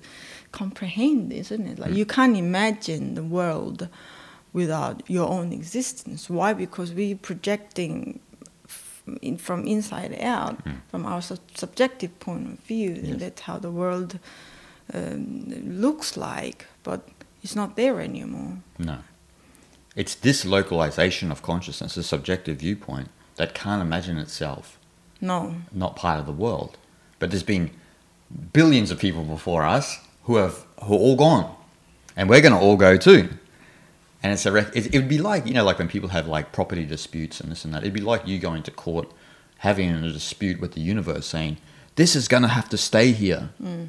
[0.52, 1.78] comprehend, isn't it?
[1.78, 3.88] Like you can't imagine the world
[4.52, 6.28] without your own existence.
[6.28, 6.52] Why?
[6.52, 8.20] Because we're projecting
[9.22, 10.58] in, from inside out,
[10.90, 14.18] from our sub- subjective point of view, and that's how the world
[14.92, 16.66] um, looks like.
[16.82, 17.08] But
[17.48, 18.58] it's not there anymore.
[18.78, 18.98] No.
[19.96, 24.78] It's this localization of consciousness, a subjective viewpoint, that can't imagine itself
[25.22, 25.54] No.
[25.72, 26.76] not part of the world.
[27.18, 27.70] But there's been
[28.52, 31.56] billions of people before us who have who are all gone,
[32.14, 33.30] and we're going to all go too.
[34.22, 36.28] And it's a rec- it, it would be like you know like when people have
[36.28, 37.80] like property disputes and this and that.
[37.82, 39.10] It'd be like you going to court,
[39.58, 41.56] having a dispute with the universe, saying
[41.96, 43.48] this is going to have to stay here.
[43.62, 43.88] Mm.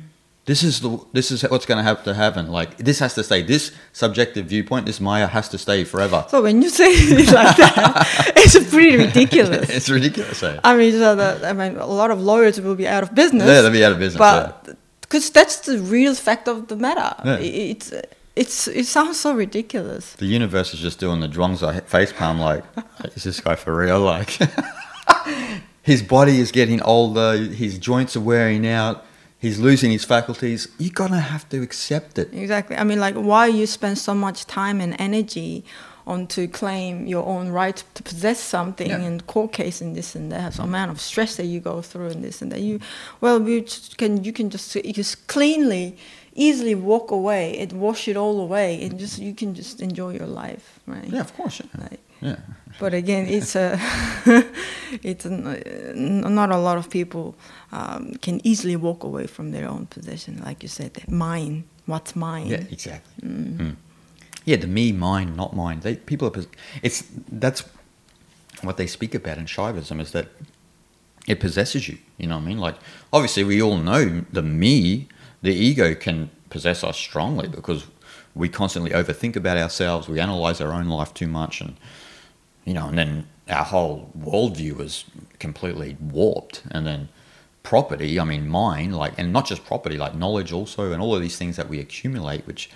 [0.50, 2.48] This is the this is what's going to have to happen.
[2.60, 3.44] Like this has to stay.
[3.44, 6.26] This subjective viewpoint, this Maya has to stay forever.
[6.28, 9.70] So when you say it like that, it's pretty ridiculous.
[9.78, 10.42] it's ridiculous.
[10.42, 10.60] Eh?
[10.64, 13.48] I mean, so that, I mean, a lot of lawyers will be out of business.
[13.48, 14.18] Yeah, they'll be out of business.
[14.18, 17.12] but because that's the real fact of the matter.
[17.24, 17.38] Yeah.
[17.74, 17.94] It's
[18.36, 20.14] it's it sounds so ridiculous.
[20.14, 22.64] The universe is just doing the Zhuangzi face palm like,
[23.16, 24.00] is this guy for real?
[24.00, 24.32] Like,
[25.84, 29.06] his body is getting older, his joints are wearing out,
[29.40, 30.68] he's losing his faculties.
[30.78, 32.34] You're gonna have to accept it.
[32.34, 32.76] Exactly.
[32.76, 35.64] I mean, like, why you spend so much time and energy
[36.08, 38.98] on to claim your own right to possess something Yeah.
[39.08, 42.08] and court case and this and that, so amount of stress that you go through
[42.10, 42.62] and this and that.
[42.62, 42.80] You,
[43.22, 43.64] well, you
[43.98, 45.98] can you can just you just cleanly,
[46.34, 50.28] easily walk away and wash it all away and just you can just enjoy your
[50.28, 51.06] life, right?
[51.08, 51.62] Yeah, of course.
[51.62, 51.82] Yeah.
[51.84, 52.38] Like, yeah.
[52.80, 53.80] but again, it's a,
[55.04, 55.30] it's a,
[55.96, 57.36] not a lot of people
[57.72, 61.64] um, can easily walk away from their own possession, like you said, mine.
[61.86, 62.48] What's mine?
[62.48, 63.28] Yeah, exactly.
[63.28, 63.76] Mm.
[64.46, 65.80] Yeah, the me, mine, not mine.
[65.82, 66.44] They people are.
[66.82, 67.64] It's that's
[68.62, 70.28] what they speak about in Shaivism is that
[71.28, 71.98] it possesses you.
[72.18, 72.58] You know what I mean?
[72.58, 72.76] Like
[73.14, 75.08] obviously we all know the me,
[75.42, 77.86] the ego can possess us strongly because
[78.36, 80.08] we constantly overthink about ourselves.
[80.08, 81.76] We analyze our own life too much, and
[82.70, 85.06] you know, and then our whole worldview is
[85.40, 86.62] completely warped.
[86.70, 87.10] And then
[87.64, 91.22] property, I mean, mine, like, and not just property, like knowledge also, and all of
[91.24, 92.70] these things that we accumulate, which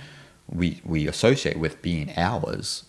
[0.50, 2.86] we we associate with being ours,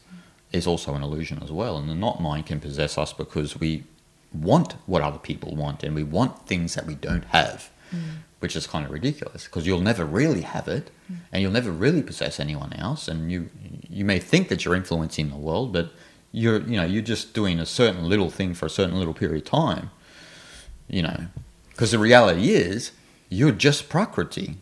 [0.50, 1.76] is also an illusion as well.
[1.76, 3.84] And the not mine can possess us because we
[4.32, 7.70] want what other people want, and we want things that we don't have.
[7.92, 8.24] Mm.
[8.40, 11.16] Which is kind of ridiculous because you'll never really have it, mm.
[11.32, 13.08] and you'll never really possess anyone else.
[13.08, 13.50] And you
[13.90, 15.92] you may think that you're influencing the world, but
[16.34, 19.38] you're you know you're just doing a certain little thing for a certain little period
[19.38, 19.90] of time
[20.88, 21.26] you know.
[21.70, 22.92] Because the reality is
[23.28, 24.56] you're just prakriti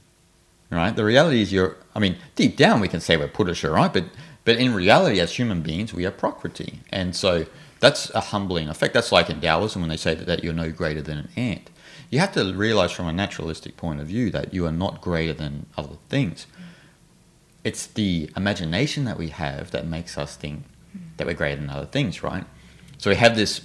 [0.71, 0.97] right?
[0.97, 3.93] The reality is you're i mean deep down we can say we're purusha right?
[3.93, 4.07] But
[4.45, 6.81] but in reality as human beings we are prakriti.
[6.91, 7.47] And so
[7.81, 8.95] that's a humbling effect.
[8.95, 11.71] That's like in taoism when they say that, that you're no greater than an ant.
[12.11, 15.33] You have to realize from a naturalistic point of view that you are not greater
[15.33, 16.47] than other things.
[17.65, 20.65] It's the imagination that we have that makes us think
[21.23, 22.45] that we're greater than other things, right?
[22.99, 23.63] So we have this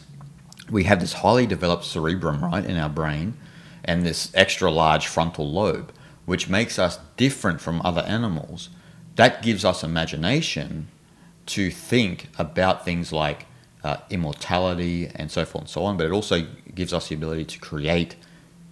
[0.69, 3.37] we have this highly developed cerebrum, right, in our brain,
[3.85, 5.93] and this extra large frontal lobe,
[6.25, 8.69] which makes us different from other animals.
[9.15, 10.89] That gives us imagination
[11.47, 13.45] to think about things like
[13.83, 16.45] uh, immortality and so forth and so on, but it also
[16.75, 18.17] gives us the ability to create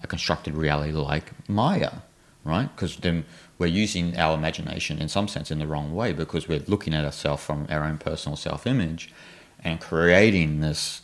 [0.03, 1.91] a constructed reality like Maya,
[2.43, 2.69] right?
[2.75, 3.25] Because then
[3.57, 7.05] we're using our imagination in some sense in the wrong way because we're looking at
[7.05, 9.13] ourselves from our own personal self-image
[9.63, 11.01] and creating this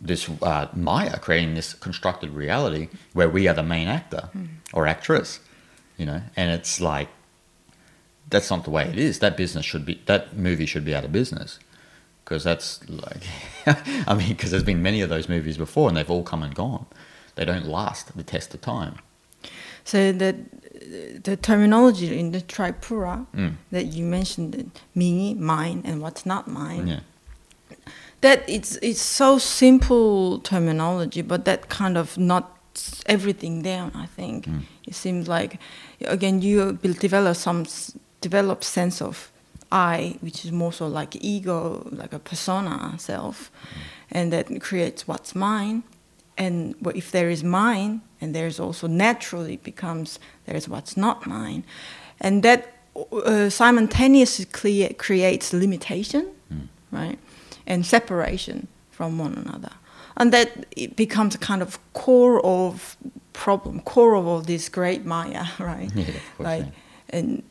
[0.00, 4.48] this uh, Maya, creating this constructed reality where we are the main actor mm.
[4.72, 5.38] or actress,
[5.96, 7.08] you know, and it's like
[8.28, 9.20] that's not the way it is.
[9.20, 11.60] That business should be that movie should be out of business
[12.24, 13.22] because that's like,
[14.06, 16.54] I mean, because there's been many of those movies before and they've all come and
[16.54, 16.86] gone.
[17.34, 18.96] They don't last the test of time.
[19.84, 20.36] So that
[21.22, 23.54] the terminology in the Tripura mm.
[23.70, 26.86] that you mentioned, me, mine, and what's not mine.
[26.88, 27.00] Yeah.
[28.20, 32.56] That it's it's so simple terminology, but that kind of not
[33.06, 33.90] everything down.
[33.94, 34.62] I think mm.
[34.86, 35.58] it seems like
[36.04, 37.66] again you develop some
[38.20, 39.32] develop sense of
[39.72, 43.80] I, which is more so like ego, like a persona self, mm.
[44.12, 45.82] and that creates what's mine.
[46.38, 51.64] And if there is mine, and there's also naturally becomes there's what's not mine,
[52.20, 52.72] and that
[53.12, 54.44] uh, simultaneously
[54.94, 56.68] creates limitation, mm.
[56.90, 57.18] right,
[57.66, 59.72] and separation from one another,
[60.16, 62.96] and that it becomes a kind of core of
[63.32, 65.90] problem, core of all this great Maya, right?
[65.94, 66.06] Yeah,
[66.38, 67.18] like, yeah.
[67.18, 67.42] and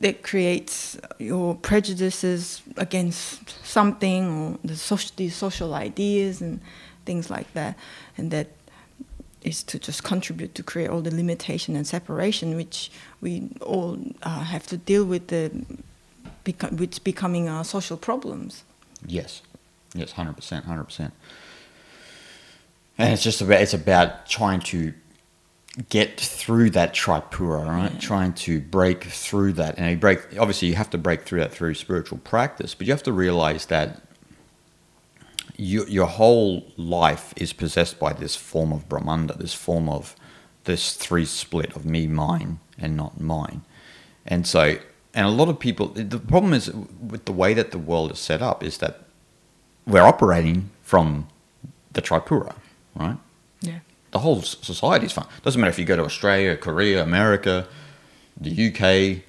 [0.00, 6.60] that creates your prejudices against something or the social, these social ideas and
[7.06, 7.78] things like that,
[8.16, 8.48] and that
[9.48, 12.90] is to just contribute to create all the limitation and separation which
[13.20, 15.50] we all uh, have to deal with the
[16.44, 18.64] beco- with becoming our social problems.
[19.06, 19.42] Yes,
[19.94, 21.12] yes, hundred percent, hundred percent.
[22.96, 24.92] And it's just about it's about trying to
[25.88, 27.92] get through that tripura, right?
[27.92, 28.00] Yeah.
[28.00, 30.18] Trying to break through that, and you break.
[30.38, 33.66] Obviously, you have to break through that through spiritual practice, but you have to realize
[33.66, 34.02] that
[35.58, 40.14] you, your whole life is possessed by this form of Brahmanda, this form of
[40.64, 43.62] this three split of me, mine, and not mine.
[44.24, 44.78] And so,
[45.14, 48.20] and a lot of people, the problem is with the way that the world is
[48.20, 49.00] set up is that
[49.84, 51.26] we're operating from
[51.92, 52.54] the Tripura,
[52.94, 53.16] right?
[53.60, 53.80] Yeah.
[54.12, 55.26] The whole society is fine.
[55.42, 57.66] Doesn't matter if you go to Australia, Korea, America,
[58.40, 59.24] the UK,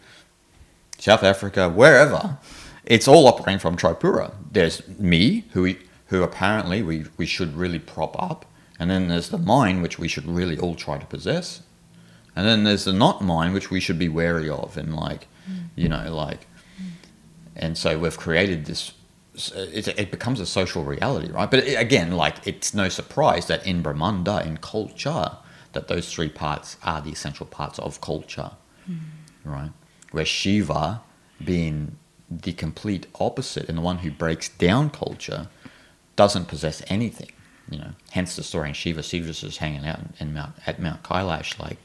[0.99, 2.38] South Africa, wherever.
[2.86, 4.34] It's all operating from Tripura.
[4.51, 5.75] There's me, who
[6.10, 8.45] who apparently we, we should really prop up.
[8.80, 11.62] And then there's the mind, which we should really all try to possess.
[12.36, 14.78] And then there's the not mind, which we should be wary of.
[14.78, 15.66] And like, mm.
[15.76, 16.47] you know, like,
[17.55, 18.93] and so we've created this,
[19.53, 21.49] it, it becomes a social reality, right?
[21.49, 25.32] But it, again, like, it's no surprise that in Brahmanda, in culture,
[25.74, 28.51] that those three parts are the essential parts of culture,
[28.89, 28.99] mm.
[29.43, 29.72] right?
[30.12, 31.01] Where Shiva,
[31.43, 31.97] being
[32.32, 35.49] the complete opposite and the one who breaks down culture,
[36.20, 37.32] doesn't possess anything.
[37.72, 39.01] You know, hence the story in Shiva.
[39.01, 41.78] Shiva's just hanging out in Mount at Mount Kailash, like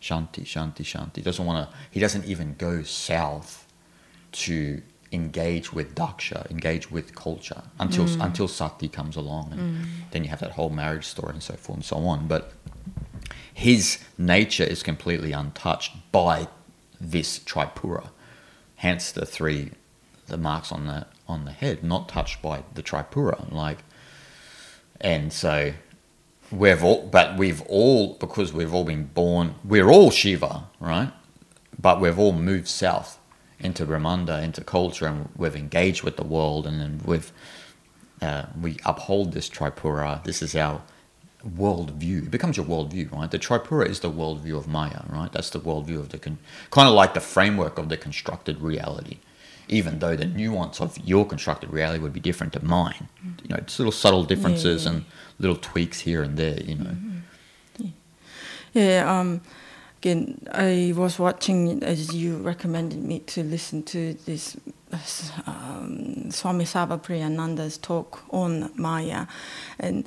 [0.00, 1.20] Shanti, Shanti, Shanti.
[1.20, 1.76] Doesn't want to.
[1.90, 3.66] He doesn't even go south
[4.44, 8.24] to engage with daksha, engage with culture until mm.
[8.24, 9.88] until Sati comes along, and mm.
[10.12, 12.28] then you have that whole marriage story and so forth and so on.
[12.28, 12.52] But
[13.52, 16.46] his nature is completely untouched by
[17.00, 18.10] this tripura,
[18.76, 19.72] hence the three
[20.28, 23.50] the marks on the on the head, not touched by the tripura.
[23.52, 23.78] Like,
[25.00, 25.74] and so
[26.50, 29.56] we've all, but we've all because we've all been born.
[29.64, 31.12] We're all Shiva, right?
[31.78, 33.18] But we've all moved south
[33.58, 37.32] into Brahmanda, into culture, and we've engaged with the world, and then we've
[38.22, 40.22] uh, we uphold this tripura.
[40.24, 40.82] This is our
[41.46, 42.24] worldview.
[42.24, 43.30] It becomes your worldview, right?
[43.30, 45.30] The tripura is the worldview of Maya, right?
[45.32, 46.38] That's the worldview of the con-
[46.70, 49.18] kind of like the framework of the constructed reality
[49.68, 53.08] even though the nuance of your constructed reality would be different to mine.
[53.42, 54.96] You know, it's little subtle differences yeah, yeah.
[54.96, 55.06] and
[55.38, 56.90] little tweaks here and there, you know.
[56.90, 57.16] Mm-hmm.
[57.78, 57.90] Yeah,
[58.72, 59.40] yeah um,
[60.00, 64.56] again, I was watching as you recommended me to listen to this
[65.46, 69.26] um, Swami Sarvapriyananda's talk on Maya,
[69.78, 70.06] and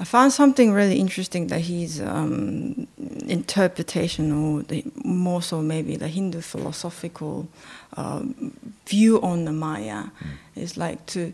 [0.00, 2.86] I found something really interesting that his um,
[3.26, 7.48] interpretation, or the, more so maybe the Hindu philosophical
[7.96, 8.52] um,
[8.86, 10.12] view on the Maya, mm.
[10.54, 11.32] is like to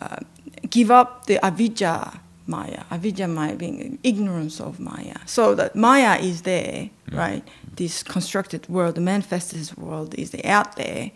[0.00, 0.18] uh,
[0.68, 5.16] give up the avidya Maya, avidya Maya being ignorance of Maya.
[5.24, 7.16] So that Maya is there, mm.
[7.16, 7.42] right?
[7.76, 11.12] This constructed world, the manifested world is out there,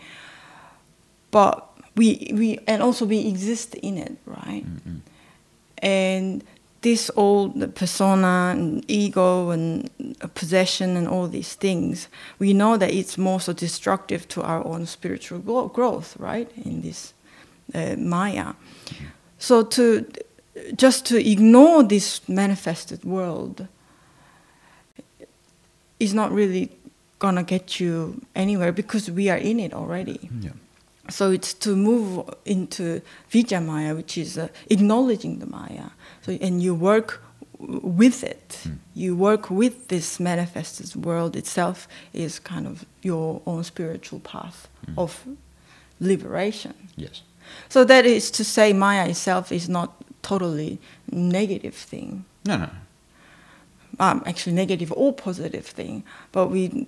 [1.31, 4.64] but we we and also we exist in it, right?
[4.64, 4.97] Mm-hmm.
[5.83, 6.45] And
[6.83, 9.91] this old persona and ego and
[10.35, 12.09] possession and all these things,
[12.39, 16.51] we know that it's more so destructive to our own spiritual growth, right?
[16.64, 17.12] In this
[17.74, 18.55] uh, Maya.
[19.39, 20.07] So to
[20.76, 23.66] just to ignore this manifested world
[25.99, 26.70] is not really
[27.18, 30.31] gonna get you anywhere because we are in it already.
[30.41, 30.51] Yeah.
[31.11, 35.91] So it's to move into Vidya Maya, which is uh, acknowledging the Maya.
[36.22, 37.22] So and you work
[37.58, 38.60] with it.
[38.64, 38.78] Mm.
[38.94, 44.94] You work with this manifested world itself is kind of your own spiritual path mm.
[44.96, 45.26] of
[46.00, 46.74] liberation.
[46.96, 47.22] Yes.
[47.68, 49.92] So that is to say, Maya itself is not
[50.22, 50.78] totally
[51.10, 52.24] negative thing.
[52.44, 52.70] No, no
[54.00, 56.02] um, actually negative or positive thing,
[56.32, 56.86] but we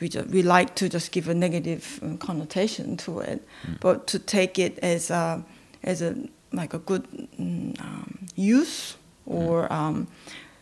[0.00, 3.80] we, just, we like to just give a negative um, connotation to it, mm.
[3.80, 5.42] but to take it as a
[5.82, 6.14] as a
[6.52, 7.04] like a good
[7.38, 8.96] mm, um, use
[9.26, 9.72] or mm.
[9.72, 10.08] um,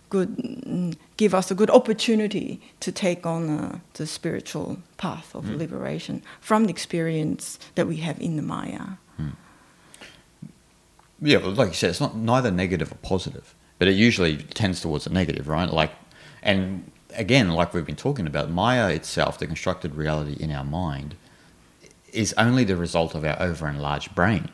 [0.09, 5.45] good mm, give us a good opportunity to take on uh, the spiritual path of
[5.45, 5.59] mm.
[5.59, 8.97] liberation from the experience that we have in the Maya.
[9.21, 9.33] Mm.
[11.23, 14.83] Yeah, well, like you said, it's not neither negative or positive but it usually tends
[14.83, 15.73] towards the negative, right?
[15.73, 15.91] Like,
[16.43, 21.17] and again, like we've been talking about, Maya itself, the constructed reality in our mind,
[22.13, 24.51] is only the result of our over enlarged brain.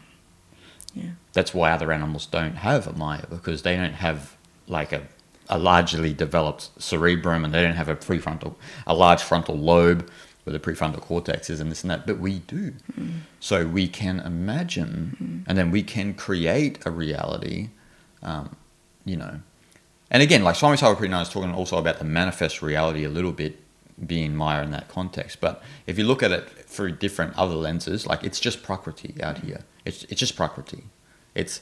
[0.96, 1.10] Yeah.
[1.32, 4.36] That's why other animals don't have a Maya because they don't have
[4.66, 5.02] like a,
[5.48, 10.10] a largely developed cerebrum and they don't have a prefrontal, a large frontal lobe
[10.42, 12.72] where the prefrontal cortex is and this and that, but we do.
[12.98, 13.20] Mm.
[13.38, 15.48] So we can imagine mm.
[15.48, 17.68] and then we can create a reality
[18.22, 18.56] um,
[19.04, 19.40] you know.
[20.10, 23.58] And again, like Swami Sarvapriyananda is talking also about the manifest reality a little bit
[24.04, 25.40] being Maya in that context.
[25.40, 29.38] But if you look at it through different other lenses, like it's just Prakriti out
[29.38, 29.60] here.
[29.84, 30.84] It's it's just Prakriti.
[31.34, 31.60] It's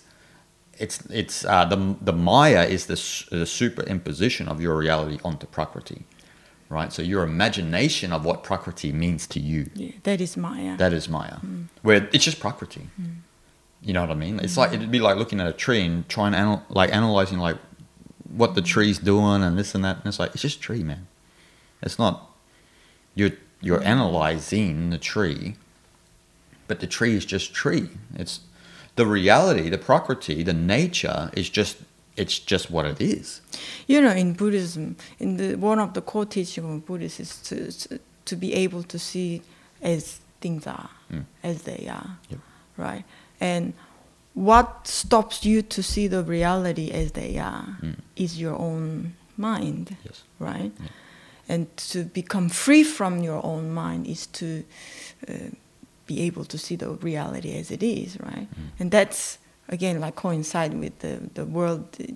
[0.79, 2.95] it's it's uh, the the Maya is the
[3.31, 6.05] the superimposition of your reality onto Prakriti,
[6.69, 6.93] right?
[6.93, 9.71] So your imagination of what Prakriti means to you.
[9.75, 10.77] Yeah, that is Maya.
[10.77, 11.69] That is Maya, mm.
[11.83, 12.89] where it's just Prakriti.
[13.01, 13.17] Mm.
[13.83, 14.41] You know what I mean?
[14.41, 17.39] It's like it'd be like looking at a tree and trying to anal- like analyzing
[17.39, 17.57] like
[18.29, 19.99] what the tree's doing and this and that.
[19.99, 21.07] And it's like it's just tree, man.
[21.85, 22.31] It's not
[23.15, 25.55] you're you're analyzing the tree,
[26.67, 27.89] but the tree is just tree.
[28.17, 28.41] It's
[28.97, 31.77] the reality, the prakriti, the nature is just
[32.17, 33.41] it's just what it is.
[33.87, 37.89] You know, in Buddhism, in the one of the core teaching of Buddhists is to
[37.89, 39.43] to, to be able to see
[39.83, 41.25] as things are, mm.
[41.43, 42.41] as they are, yep.
[42.77, 43.05] right?
[43.41, 43.75] And
[44.35, 47.97] what stops you to see the reality as they are mm.
[48.17, 50.23] is your own mind, yes.
[50.39, 50.73] right?
[51.49, 54.65] And to become free from your own mind is to
[55.29, 55.33] uh,
[56.07, 58.49] be able to see the reality as it is, right?
[58.51, 58.81] Mm.
[58.81, 59.39] And that's
[59.69, 61.93] again like coincide with the the world.
[61.93, 62.15] The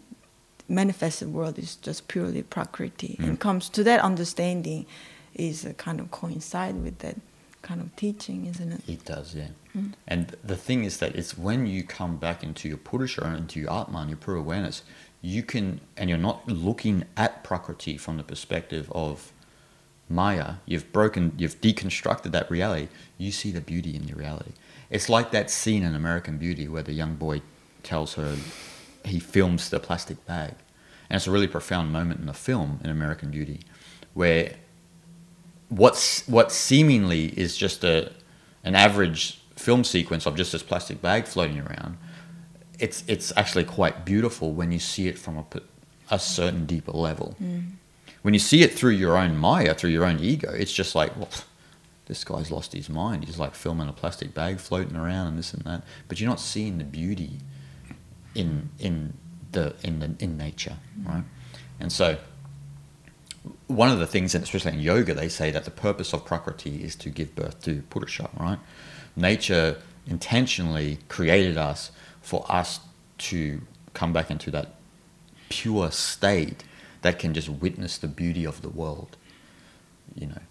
[0.70, 3.24] manifested world is just purely prakriti, mm.
[3.26, 4.86] and comes to that understanding
[5.34, 7.16] is a kind of coincide with that
[7.62, 8.88] kind of teaching, isn't it?
[8.88, 9.48] It does, yeah.
[9.76, 9.92] Mm.
[10.06, 13.72] And the thing is that it's when you come back into your Purusha, into your
[13.72, 14.82] Atman, your pure awareness,
[15.20, 19.32] you can, and you're not looking at Prakriti from the perspective of
[20.08, 22.88] Maya, you've broken, you've deconstructed that reality,
[23.18, 24.52] you see the beauty in the reality.
[24.90, 27.42] It's like that scene in American Beauty where the young boy
[27.82, 28.36] tells her
[29.04, 30.54] he films the plastic bag.
[31.10, 33.60] And it's a really profound moment in the film in American Beauty
[34.14, 34.54] where
[35.68, 38.12] what's what seemingly is just a
[38.64, 41.98] an average film sequence of just this plastic bag floating around,
[42.78, 45.44] it's it's actually quite beautiful when you see it from a,
[46.10, 47.36] a certain deeper level.
[47.42, 47.72] Mm.
[48.22, 51.16] When you see it through your own Maya, through your own ego, it's just like,
[51.16, 51.28] well,
[52.06, 53.24] this guy's lost his mind.
[53.24, 55.82] He's like filming a plastic bag floating around and this and that.
[56.08, 57.38] But you're not seeing the beauty
[58.34, 59.14] in in
[59.52, 61.24] the in the in nature, right?
[61.80, 62.18] And so
[63.66, 66.82] one of the things, and especially in yoga, they say that the purpose of prakriti
[66.82, 68.58] is to give birth to purusha, right?
[69.16, 71.90] Nature intentionally created us
[72.28, 72.80] for us
[73.16, 73.62] to
[73.94, 74.74] come back into that
[75.48, 76.62] pure state
[77.00, 79.16] that can just witness the beauty of the world,
[80.14, 80.42] you know.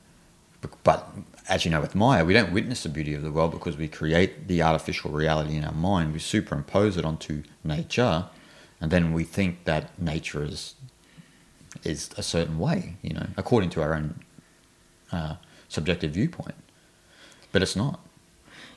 [0.84, 1.08] But
[1.48, 3.88] as you know, with Maya, we don't witness the beauty of the world because we
[3.88, 6.14] create the artificial reality in our mind.
[6.14, 8.26] We superimpose it onto nature,
[8.82, 10.74] and then we think that nature is
[11.84, 14.20] is a certain way, you know, according to our own
[15.12, 15.36] uh,
[15.70, 16.56] subjective viewpoint.
[17.52, 18.00] But it's not.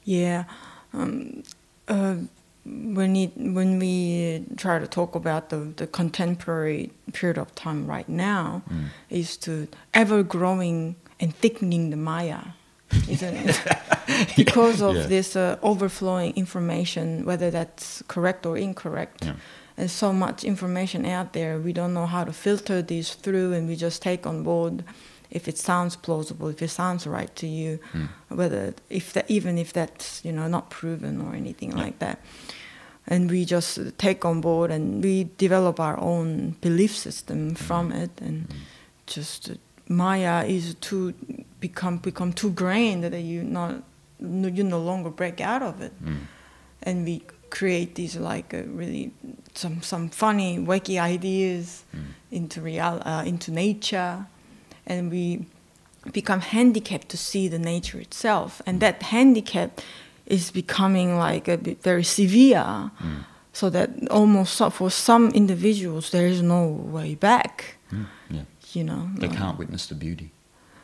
[0.05, 0.44] Yeah.
[0.92, 1.44] Um,
[1.88, 2.16] uh,
[2.71, 8.09] when, it, when we try to talk about the, the contemporary period of time right
[8.09, 8.85] now, Mm.
[9.09, 12.41] is to ever growing and thickening the Maya,
[13.09, 13.61] isn't it?
[14.37, 15.07] because of Yeah.
[15.07, 19.25] this uh, overflowing information, whether that's correct or incorrect.
[19.25, 19.35] Yeah.
[19.77, 23.66] There's so much information out there, we don't know how to filter these through, and
[23.68, 24.85] we just take on board
[25.31, 28.09] if it sounds plausible, if it sounds right to you, Mm.
[28.29, 31.85] whether if that, even if that's you know not proven or anything Yeah.
[31.85, 32.18] like that,
[33.11, 38.11] and we just take on board and we develop our own belief system from it,
[38.21, 38.47] and
[39.07, 39.55] just uh,
[39.89, 41.13] Maya is too
[41.61, 43.83] become become too grained that you not
[44.21, 45.93] you no longer break out of it.
[46.05, 46.17] Mm.
[46.83, 49.11] and we create these like uh, really
[49.55, 52.15] some some funny wacky ideas Mm.
[52.31, 54.27] into real uh, into nature.
[54.87, 55.45] And we
[56.13, 58.63] become handicapped to see the nature itself.
[58.67, 59.81] And that handicap
[60.31, 63.24] is becoming like a bit very severe Mm.
[63.53, 66.62] so that almost for some individuals there is no
[66.97, 68.07] way back Mm.
[68.31, 68.45] Yeah.
[68.76, 70.28] you know They like- can't witness the beauty.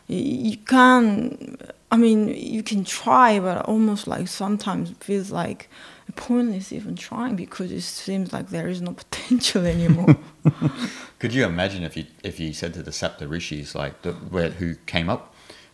[0.09, 1.61] you can't
[1.95, 2.21] i mean
[2.57, 5.61] you can try but almost like sometimes it feels like
[6.15, 10.15] pointless even trying because it seems like there is no potential anymore
[11.21, 14.51] Could you imagine if you if you said to the Sapta rishis like the, where,
[14.61, 15.23] who came up,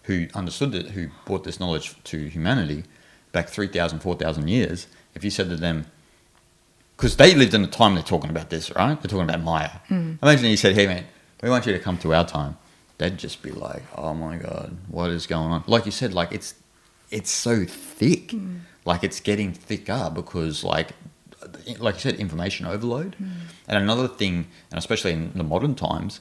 [0.09, 2.85] who understood it, who brought this knowledge to humanity
[3.33, 5.87] back 3,000, 4,000 years, if you said to them,
[6.97, 9.01] because they lived in the time they're talking about this, right?
[9.01, 9.70] They're talking about Maya.
[9.89, 10.14] Hmm.
[10.22, 11.05] Imagine you said, hey man,
[11.43, 12.57] we want you to come to our time.
[12.99, 15.64] They'd just be like, oh my God, what is going on?
[15.66, 16.55] Like you said, like it's
[17.11, 18.30] it's so thick.
[18.30, 18.59] Hmm.
[18.85, 20.91] Like it's getting thicker because like
[21.78, 23.16] like you said, information overload.
[23.16, 23.30] Hmm.
[23.66, 26.20] And another thing, and especially in the modern times,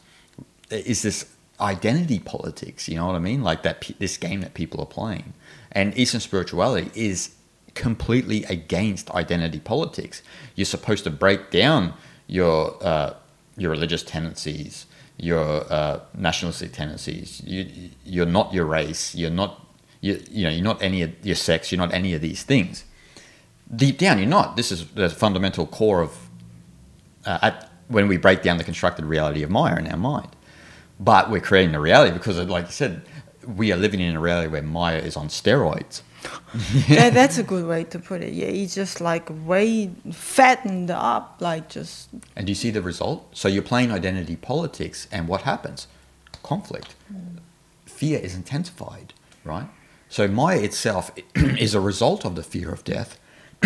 [0.72, 1.26] is this
[1.62, 2.90] identity politics.
[2.90, 3.44] You know what I mean?
[3.44, 5.34] Like that this game that people are playing.
[5.72, 7.36] And Eastern spirituality is
[7.74, 10.22] completely against identity politics.
[10.56, 11.94] You're supposed to break down
[12.28, 13.14] your uh,
[13.58, 14.86] your religious tendencies,
[15.18, 17.42] your uh, nationalistic tendencies.
[17.46, 19.16] You you're not your race.
[19.16, 19.66] You're not
[20.02, 21.72] you you know you're not any of your sex.
[21.72, 22.86] You're not any of these things.
[23.74, 24.58] Deep down, you're not.
[24.58, 26.30] This is the fundamental core of
[27.26, 30.30] uh, at, when we break down the constructed reality of Maya in our mind.
[31.02, 33.02] But we're creating a reality because, like you said,
[33.46, 36.02] we are living in a reality where Maya is on steroids.
[36.90, 41.38] that, that's a good way to put it yeah he's just like way fattened up
[41.40, 43.36] like just And do you see the result?
[43.36, 45.88] So you're playing identity politics, and what happens?
[46.44, 46.94] Conflict.
[47.86, 49.68] Fear is intensified, right?
[50.10, 53.20] So Maya itself is a result of the fear of death,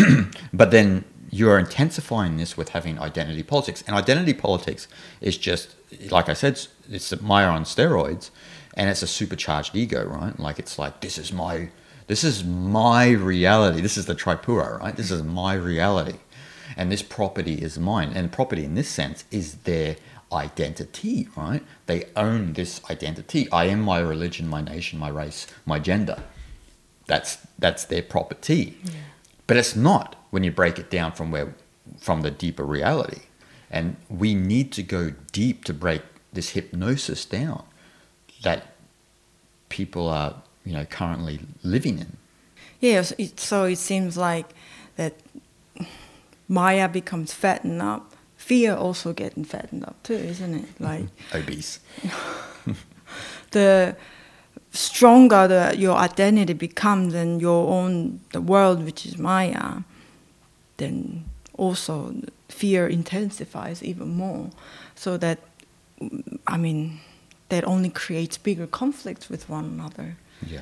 [0.53, 3.83] but then you're intensifying this with having identity politics.
[3.87, 4.87] And identity politics
[5.19, 5.75] is just,
[6.09, 8.29] like I said, it's Maya on steroids,
[8.75, 10.39] and it's a supercharged ego, right?
[10.39, 11.69] Like it's like this is my,
[12.07, 13.81] this is my reality.
[13.81, 14.95] This is the tripura, right?
[14.95, 16.19] This is my reality
[16.77, 18.11] and this property is mine.
[18.13, 19.97] And property in this sense is their
[20.31, 21.63] identity, right?
[21.85, 23.49] They own this identity.
[23.51, 26.23] I am my religion, my nation, my race, my gender.
[27.07, 28.77] That's that's their property.
[29.47, 31.53] But it's not when you break it down from where
[31.99, 33.21] from the deeper reality.
[33.69, 36.01] And we need to go deep to break
[36.35, 37.63] this hypnosis down
[38.43, 38.75] that
[39.69, 42.17] people are, you know, currently living in.
[42.79, 44.53] yes it, so it seems like
[44.95, 45.13] that
[46.47, 50.83] maya becomes fattened up fear also getting fattened up too isn't it mm-hmm.
[50.83, 51.79] like Obese.
[53.51, 53.95] the
[54.71, 59.79] stronger the, your identity becomes and your own the world which is maya
[60.77, 61.25] then
[61.57, 62.13] also
[62.49, 64.49] fear intensifies even more
[64.95, 65.39] so that
[66.47, 66.99] i mean
[67.49, 70.61] that only creates bigger conflicts with one another Yeah.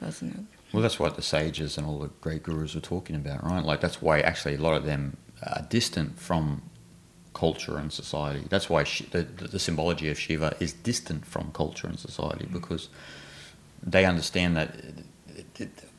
[0.00, 3.42] doesn't it Well, that's what the sages and all the great gurus are talking about,
[3.42, 3.64] right?
[3.64, 6.62] Like that's why actually a lot of them are distant from
[7.32, 8.44] culture and society.
[8.50, 12.52] That's why Shi- the, the, symbology of Shiva is distant from culture and society mm.
[12.52, 12.90] because
[13.82, 14.74] they understand that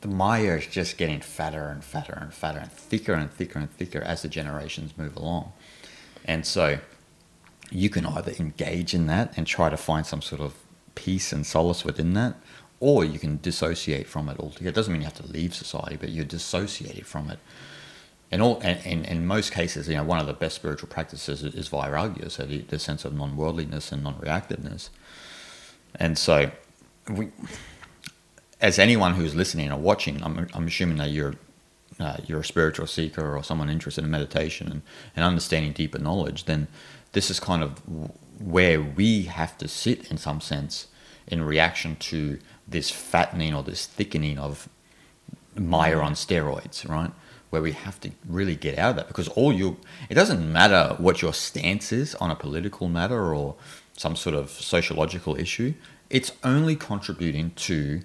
[0.01, 3.71] the Maya is just getting fatter and fatter and fatter and thicker and thicker and
[3.71, 5.53] thicker as the generations move along.
[6.25, 6.79] And so
[7.71, 10.55] you can either engage in that and try to find some sort of
[10.95, 12.35] peace and solace within that,
[12.79, 14.69] or you can dissociate from it altogether.
[14.69, 17.39] It doesn't mean you have to leave society, but you're dissociated from it.
[18.31, 21.43] And all, and, and in most cases, you know, one of the best spiritual practices
[21.43, 24.89] is, is vairagya, so the, the sense of non-worldliness and non-reactiveness.
[25.95, 26.51] And so,
[27.09, 27.29] we,
[28.61, 31.35] as anyone who's listening or watching, I'm, I'm assuming that you're
[31.99, 34.81] uh, you're a spiritual seeker or someone interested in meditation and,
[35.15, 36.67] and understanding deeper knowledge, then
[37.11, 37.81] this is kind of
[38.39, 40.87] where we have to sit in some sense
[41.27, 44.69] in reaction to this fattening or this thickening of
[45.55, 47.11] Maya on steroids, right?
[47.49, 49.77] Where we have to really get out of that because all you,
[50.09, 53.55] it doesn't matter what your stance is on a political matter or
[53.97, 55.73] some sort of sociological issue,
[56.09, 58.01] it's only contributing to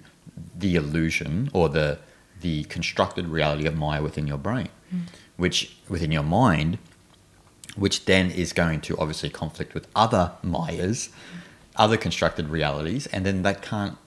[0.55, 1.99] the illusion or the
[2.41, 5.01] the constructed reality of Maya within your brain, mm.
[5.37, 6.77] which within your mind,
[7.75, 11.09] which then is going to obviously conflict with other Mayas,
[11.75, 13.97] other constructed realities, and then that can't.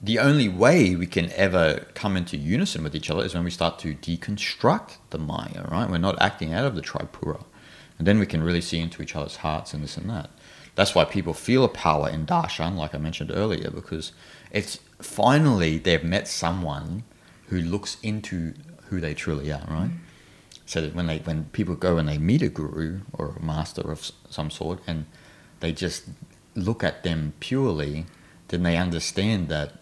[0.00, 3.50] The only way we can ever come into unison with each other is when we
[3.50, 5.90] start to deconstruct the Maya, right?
[5.90, 7.44] We're not acting out of the Tripura.
[7.98, 10.30] And then we can really see into each other's hearts and this and that.
[10.76, 14.12] That's why people feel a power in darshan, like I mentioned earlier, because
[14.52, 17.02] it's finally they've met someone
[17.48, 18.54] who looks into
[18.88, 19.90] who they truly are, right?
[19.90, 19.98] Mm.
[20.68, 23.90] So that when they when people go and they meet a guru or a master
[23.90, 25.06] of some sort, and
[25.60, 26.04] they just
[26.54, 28.04] look at them purely,
[28.48, 29.72] then they understand that,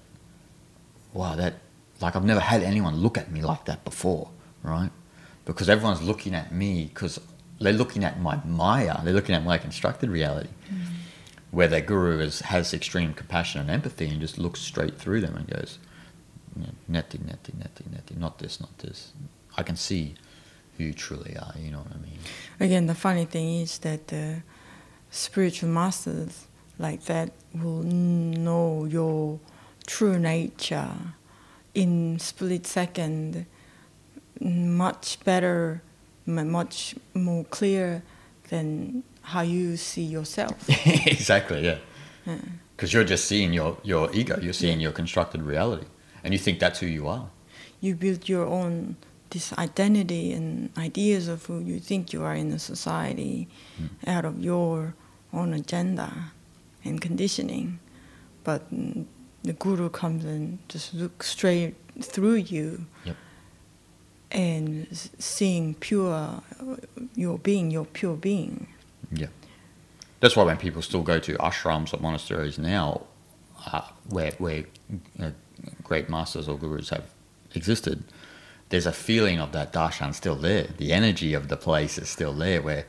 [1.13, 1.55] wow, that
[2.01, 4.31] like I've never had anyone look at me like that before,
[4.63, 4.91] right?
[5.45, 7.21] Because everyone's looking at me because
[7.61, 10.51] they're looking at my Maya, they're looking at my constructed reality.
[10.73, 10.87] Mm
[11.51, 15.37] where their guru is, has extreme compassion and empathy and just looks straight through them
[15.37, 15.79] and goes,
[16.91, 19.13] neti, neti, neti, neti, not this, not this.
[19.57, 20.15] I can see
[20.77, 22.19] who you truly are, you know what I mean?
[22.61, 24.43] Again, the funny thing is that the
[25.11, 26.47] spiritual masters
[26.79, 29.41] like that will know your
[29.87, 30.91] true nature
[31.75, 33.47] in split second
[34.41, 35.83] much better,
[36.27, 38.03] much more clear
[38.49, 40.69] than how you see yourself.
[41.07, 41.79] exactly, yeah.
[42.25, 42.99] Because yeah.
[42.99, 44.85] you're just seeing your, your ego, you're seeing yeah.
[44.85, 45.87] your constructed reality,
[46.23, 47.29] and you think that's who you are.
[47.81, 48.97] You build your own
[49.31, 53.49] this identity and ideas of who you think you are in the society
[53.81, 53.89] mm.
[54.09, 54.95] out of your
[55.33, 56.33] own agenda
[56.85, 57.79] and conditioning.
[58.45, 58.63] But
[59.43, 63.17] the guru comes and just looks straight through you yep.
[64.31, 64.87] and
[65.19, 66.43] seeing pure
[67.15, 68.69] your being, your pure being.
[69.13, 69.29] Yeah.
[70.21, 73.03] That's why when people still go to ashrams or monasteries now,
[73.73, 74.65] uh, where where
[75.21, 75.31] uh,
[75.83, 77.05] great masters or gurus have
[77.55, 78.05] existed,
[78.69, 80.69] there's a feeling of that darshan still there.
[80.77, 82.61] The energy of the place is still there.
[82.63, 82.87] Where,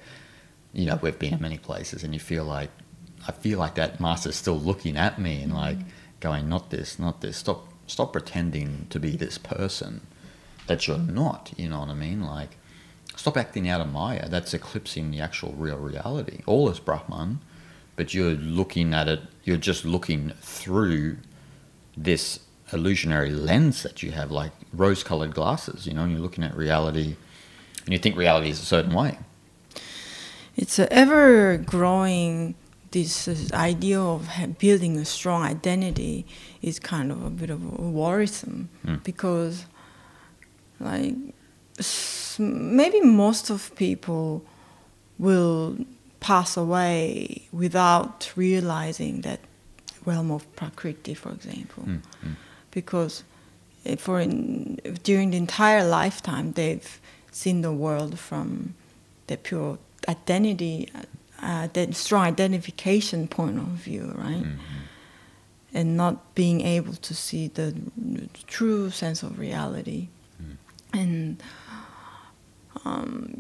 [0.73, 2.71] you know, we've been in many places, and you feel like,
[3.28, 5.61] I feel like that master's still looking at me and mm-hmm.
[5.61, 5.78] like
[6.19, 7.38] going, not this, not this.
[7.38, 10.01] Stop, stop pretending to be this person
[10.67, 11.51] that you're not.
[11.57, 12.21] You know what I mean?
[12.23, 12.57] Like,
[13.15, 14.28] stop acting out of Maya.
[14.30, 16.41] That's eclipsing the actual real reality.
[16.45, 17.39] All is Brahman,
[17.95, 21.17] but you're looking at it, you're just looking through
[21.95, 22.39] this
[22.71, 26.55] illusionary lens that you have, like rose colored glasses, you know, and you're looking at
[26.55, 27.15] reality
[27.86, 29.17] and you think reality is a certain way.
[30.55, 32.55] It's ever growing
[32.91, 36.25] this idea of building a strong identity
[36.61, 39.03] is kind of a bit of a worrisome mm.
[39.03, 39.65] because
[40.80, 41.13] like
[42.39, 44.43] maybe most of people
[45.19, 45.78] will
[46.19, 49.39] pass away without realizing that
[50.05, 52.36] realm of prakriti, for example, mm, mm.
[52.71, 53.23] because
[53.95, 56.99] for in, during the entire lifetime they've
[57.31, 58.75] seen the world from
[59.27, 59.77] the pure
[60.07, 60.89] identity,
[61.41, 64.43] uh, that strong identification point of view, right?
[64.43, 65.73] Mm-hmm.
[65.73, 67.75] And not being able to see the
[68.47, 70.07] true sense of reality,
[70.41, 70.55] mm.
[70.93, 71.43] and
[72.85, 73.33] um,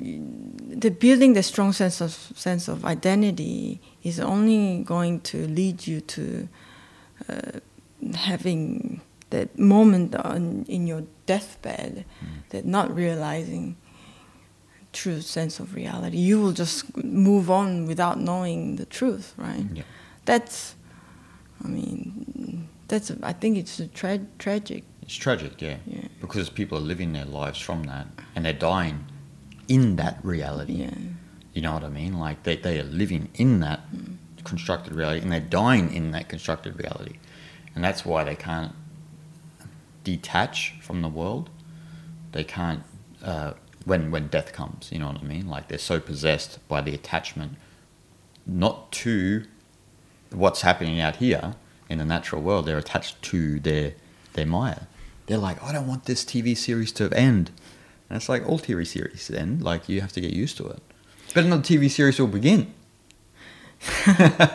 [0.69, 6.01] the building the strong sense of sense of identity is only going to lead you
[6.01, 6.47] to
[7.29, 7.59] uh,
[8.15, 12.49] having that moment on, in your deathbed mm.
[12.49, 13.75] that not realizing
[14.93, 19.83] true sense of reality you will just move on without knowing the truth right yeah.
[20.25, 20.75] that's
[21.63, 25.77] i mean that's i think it's tra- tragic it's tragic yeah.
[25.85, 29.05] yeah because people are living their lives from that and they're dying
[29.67, 30.73] in that reality.
[30.73, 30.91] Yeah.
[31.53, 32.19] You know what I mean?
[32.19, 34.17] Like they, they are living in that mm.
[34.43, 37.17] constructed reality and they're dying in that constructed reality.
[37.75, 38.73] And that's why they can't
[40.11, 41.49] detach from the world.
[42.31, 42.83] They can't,
[43.23, 43.53] uh,
[43.83, 45.47] when, when death comes, you know what I mean?
[45.47, 47.53] Like they're so possessed by the attachment,
[48.45, 49.43] not to
[50.31, 51.55] what's happening out here
[51.89, 53.93] in the natural world, they're attached to their,
[54.33, 54.81] their Maya.
[55.25, 57.51] They're like, I don't want this TV series to end.
[58.09, 59.61] And it's like all TV series end.
[59.61, 60.81] like you have to get used to it.
[61.33, 62.73] But another TV series will begin.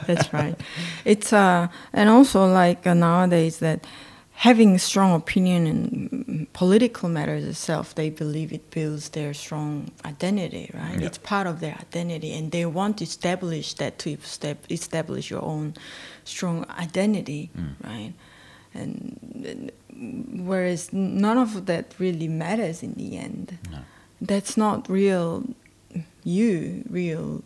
[0.08, 0.58] That's right.
[1.04, 3.86] It's uh, and also like uh, nowadays that
[4.48, 10.98] having strong opinion in political matters itself, they believe it builds their strong identity, right?
[10.98, 11.06] Yeah.
[11.06, 14.16] It's part of their identity, and they want to establish that to
[14.68, 15.74] establish your own
[16.24, 17.74] strong identity, Mm.
[17.92, 18.12] right?
[18.74, 18.90] And
[19.46, 19.70] uh,
[20.50, 23.58] whereas none of that really matters in the end.
[23.70, 23.78] No.
[24.20, 25.44] That's not real
[26.24, 27.42] you, real,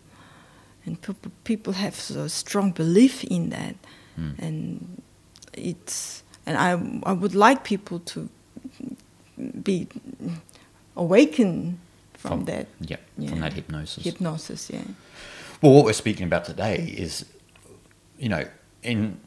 [0.87, 3.75] and people people have a strong belief in that,
[4.19, 4.35] Mm.
[4.47, 5.03] and
[5.53, 8.29] it's and I I would like people to
[9.63, 9.89] be
[10.97, 11.79] awakened
[12.15, 13.31] from, that Yeah, Yeah.
[13.31, 14.05] from that hypnosis.
[14.05, 14.71] hypnosis.
[14.71, 14.83] Yeah.
[15.63, 17.27] Well, what we're speaking about today is,
[18.19, 18.45] you know,
[18.83, 19.21] in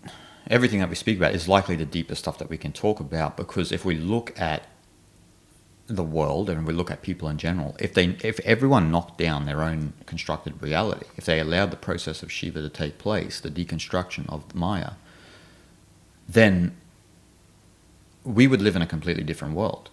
[0.50, 3.38] everything that we speak about is likely the deeper stuff that we can talk about
[3.38, 4.64] because if we look at
[5.88, 9.46] the world and we look at people in general, if they if everyone knocked down
[9.46, 13.50] their own constructed reality, if they allowed the process of Shiva to take place, the
[13.52, 14.92] deconstruction of Maya,
[16.28, 16.76] then
[18.24, 19.90] we would live in a completely different world.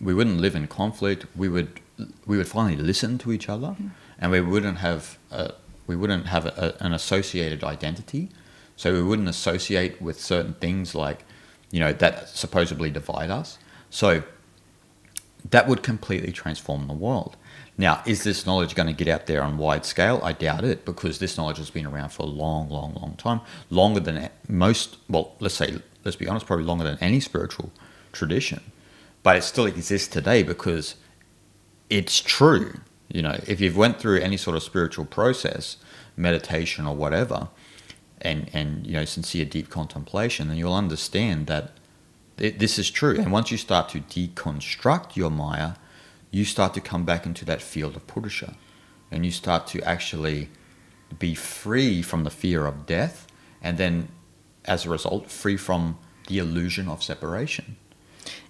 [0.00, 1.26] We wouldn't live in conflict.
[1.34, 1.80] We would
[2.26, 3.88] we would finally listen to each other, mm-hmm.
[4.18, 5.52] and we wouldn't have a,
[5.86, 8.28] we wouldn't have a, a, an associated identity.
[8.76, 11.24] So we wouldn't associate with certain things like,
[11.70, 13.58] you know, that supposedly divide us.
[13.88, 14.22] So
[15.50, 17.36] that would completely transform the world.
[17.78, 20.20] Now, is this knowledge going to get out there on wide scale?
[20.22, 23.40] I doubt it because this knowledge has been around for a long, long, long time,
[23.70, 24.96] longer than most.
[25.08, 27.70] Well, let's say, let's be honest, probably longer than any spiritual
[28.12, 28.62] tradition.
[29.22, 30.94] But it still exists today because
[31.90, 32.80] it's true.
[33.08, 35.76] You know, if you've went through any sort of spiritual process,
[36.16, 37.48] meditation or whatever,
[38.22, 41.72] and and you know sincere deep contemplation, then you'll understand that
[42.38, 43.18] it, this is true.
[43.18, 45.72] And once you start to deconstruct your Maya,
[46.30, 48.56] you start to come back into that field of Purusha,
[49.10, 50.48] and you start to actually
[51.18, 53.26] be free from the fear of death,
[53.62, 54.08] and then
[54.66, 55.96] as a result, free from
[56.28, 57.76] the illusion of separation,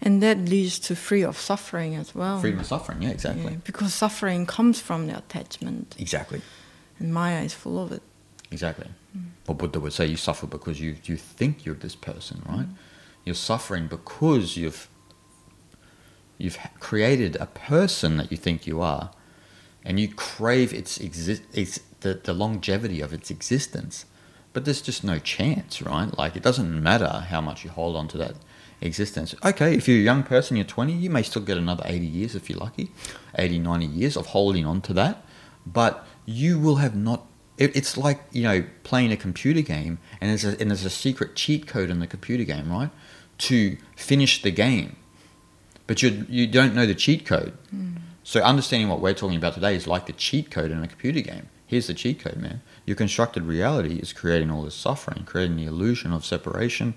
[0.00, 2.40] And that leads to free of suffering as well.
[2.40, 3.02] freedom of suffering.
[3.02, 6.40] Yeah, exactly, Yeah, because suffering comes from the attachment, exactly.
[6.98, 8.02] and Maya is full of it.
[8.50, 8.86] Exactly.
[9.16, 9.24] Mm.
[9.46, 12.68] Well, Buddha would say you suffer because you, you think you're this person, right?
[13.24, 14.88] You're suffering because you've
[16.38, 19.10] you've created a person that you think you are,
[19.84, 24.04] and you crave its exist its the, the longevity of its existence.
[24.56, 26.08] But there's just no chance, right?
[26.16, 28.36] Like it doesn't matter how much you hold on to that
[28.80, 29.34] existence.
[29.44, 32.34] Okay, if you're a young person, you're 20, you may still get another 80 years
[32.34, 32.90] if you're lucky,
[33.34, 35.22] 80, 90 years of holding on to that.
[35.66, 37.26] But you will have not.
[37.58, 40.90] It, it's like you know playing a computer game, and there's a, and there's a
[41.04, 42.88] secret cheat code in the computer game, right?
[43.48, 44.96] To finish the game,
[45.86, 47.52] but you you don't know the cheat code.
[47.68, 47.96] Hmm.
[48.24, 51.20] So understanding what we're talking about today is like the cheat code in a computer
[51.20, 51.50] game.
[51.66, 52.62] Here's the cheat code, man.
[52.86, 56.94] Your constructed reality is creating all this suffering, creating the illusion of separation,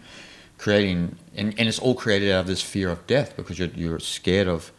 [0.59, 3.99] creating, and, and it's all created out of this fear of death because you're, you're
[3.99, 4.71] scared of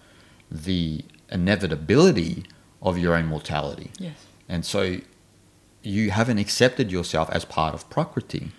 [0.51, 2.45] the inevitability
[2.81, 3.91] of your own mortality.
[3.99, 4.25] Yes.
[4.49, 4.99] And so
[5.83, 8.53] you haven't accepted yourself as part of Prakriti.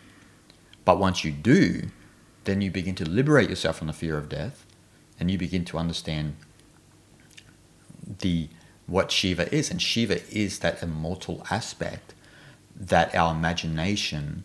[0.84, 1.84] But once you do,
[2.44, 4.66] then you begin to liberate yourself from the fear of death
[5.20, 6.36] and you begin to understand
[8.20, 8.50] the
[8.88, 9.70] what Shiva is.
[9.70, 12.14] And Shiva is that immortal aspect
[12.82, 14.44] that our imagination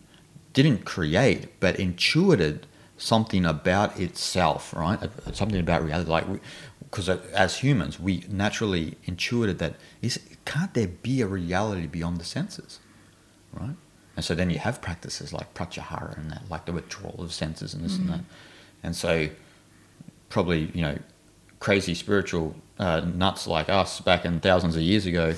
[0.53, 2.65] didn't create, but intuited
[2.97, 4.99] something about itself, right?
[5.33, 6.09] Something about reality.
[6.09, 6.25] Like,
[6.81, 12.23] because as humans, we naturally intuited that is can't there be a reality beyond the
[12.23, 12.79] senses,
[13.53, 13.75] right?
[14.15, 17.73] And so then you have practices like pratyahara and that, like the withdrawal of senses
[17.73, 18.21] and this and that.
[18.81, 19.29] And so
[20.29, 20.97] probably you know
[21.59, 25.35] crazy spiritual uh, nuts like us back in thousands of years ago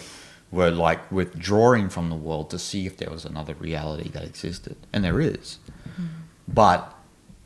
[0.52, 4.76] were like withdrawing from the world to see if there was another reality that existed,
[4.92, 5.60] and there is.
[5.88, 6.06] Mm-hmm.
[6.48, 6.96] But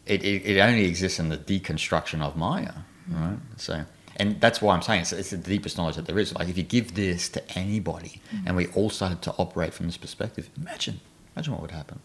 [0.05, 2.71] it, it, it only exists in the deconstruction of Maya,
[3.09, 3.21] mm-hmm.
[3.21, 3.39] right?
[3.57, 3.85] So,
[4.17, 6.33] and that's why I'm saying it's, it's the deepest knowledge that there is.
[6.33, 8.47] Like, if you give this to anybody, mm-hmm.
[8.47, 11.01] and we all started to operate from this perspective, imagine,
[11.35, 11.99] imagine what would happen.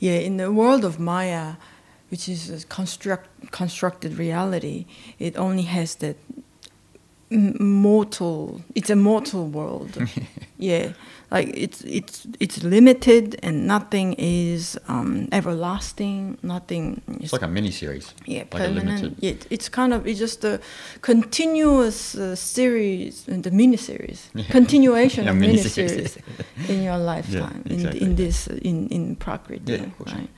[0.00, 1.54] Yeah, in the world of Maya,
[2.08, 4.86] which is a construct, constructed reality,
[5.18, 6.16] it only has that
[7.30, 8.62] mortal.
[8.74, 9.96] It's a mortal world.
[10.58, 10.92] yeah,
[11.30, 16.38] like it's it's it's limited, and nothing is um, everlasting.
[16.42, 17.02] Nothing.
[17.20, 19.16] It's like a mini series, yeah, like permanent.
[19.20, 20.60] Yeah, it's kind of it's just a
[21.02, 24.44] continuous uh, series, uh, the miniseries, Yeah.
[24.50, 26.16] continuation Yeah, of mini series
[26.68, 28.16] in your lifetime exactly, in, in yeah.
[28.26, 30.30] this in in Prakriti, Yeah, right?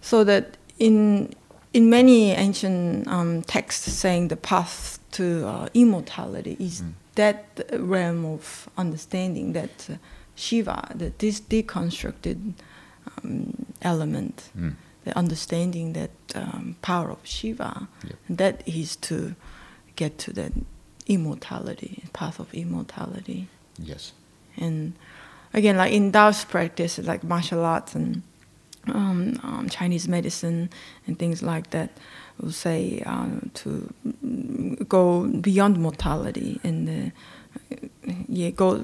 [0.00, 1.34] So that in
[1.72, 6.92] in many ancient um, texts saying the path to uh, immortality is Mm.
[7.14, 7.44] that
[7.78, 9.94] realm of understanding that uh,
[10.34, 12.54] Shiva, that this deconstructed
[13.24, 14.74] um, element, Mm.
[15.04, 18.16] the understanding that um, power of Shiva, Yep.
[18.28, 19.34] and that is to
[19.96, 20.52] get to that
[21.06, 23.48] immortality, path of immortality.
[23.78, 24.12] Yes.
[24.56, 24.92] And
[25.52, 28.22] again, like in Taoist practice, like martial arts and
[28.88, 30.70] um, um, Chinese medicine
[31.06, 31.90] and things like that,
[32.50, 33.92] say uh, to
[34.24, 37.10] mm, go beyond mortality and uh,
[38.28, 38.78] yeah, go,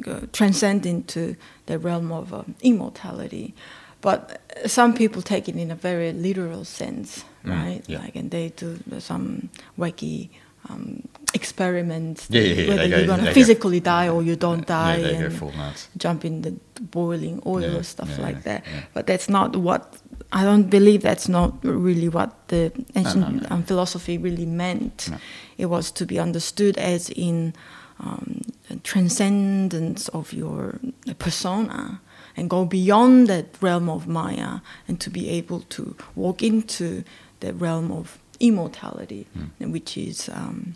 [0.00, 1.36] go transcend into
[1.66, 3.54] the realm of uh, immortality.
[4.00, 7.82] But some people take it in a very literal sense, Mm, right?
[7.86, 7.98] yeah.
[7.98, 10.30] Like, and they do some wacky
[10.68, 12.28] um, experiments.
[12.30, 15.88] Yeah, yeah, yeah, Whether you're gonna they go- physically die or you don't die, and
[15.96, 18.64] jump in the boiling oil or stuff like that.
[18.92, 19.96] But that's not what
[20.32, 21.02] I don't believe.
[21.02, 23.46] That's not really what the ancient no, no.
[23.50, 25.08] Um, philosophy really meant.
[25.10, 25.18] No.
[25.58, 27.54] It was to be understood as in
[28.00, 28.42] um,
[28.82, 30.78] transcendence of your
[31.18, 32.00] persona
[32.36, 34.58] and go beyond that realm of Maya
[34.88, 37.04] and to be able to walk into
[37.40, 39.70] the realm of immortality, Hmm.
[39.72, 40.74] which is um,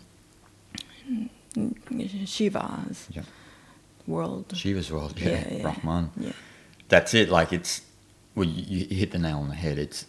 [2.25, 3.23] Shiva's Yeah.
[4.07, 4.45] world.
[4.55, 5.61] Shiva's world, yeah, Yeah, yeah.
[5.61, 6.11] Brahman.
[6.19, 6.31] Yeah.
[6.87, 7.29] That's it.
[7.29, 7.81] Like it's,
[8.35, 9.77] well, you, you hit the nail on the head.
[9.77, 10.05] It's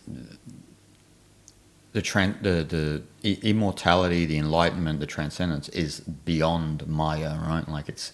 [1.93, 7.69] the tran- the the immortality, the enlightenment, the transcendence is beyond Maya, right?
[7.69, 8.13] Like it's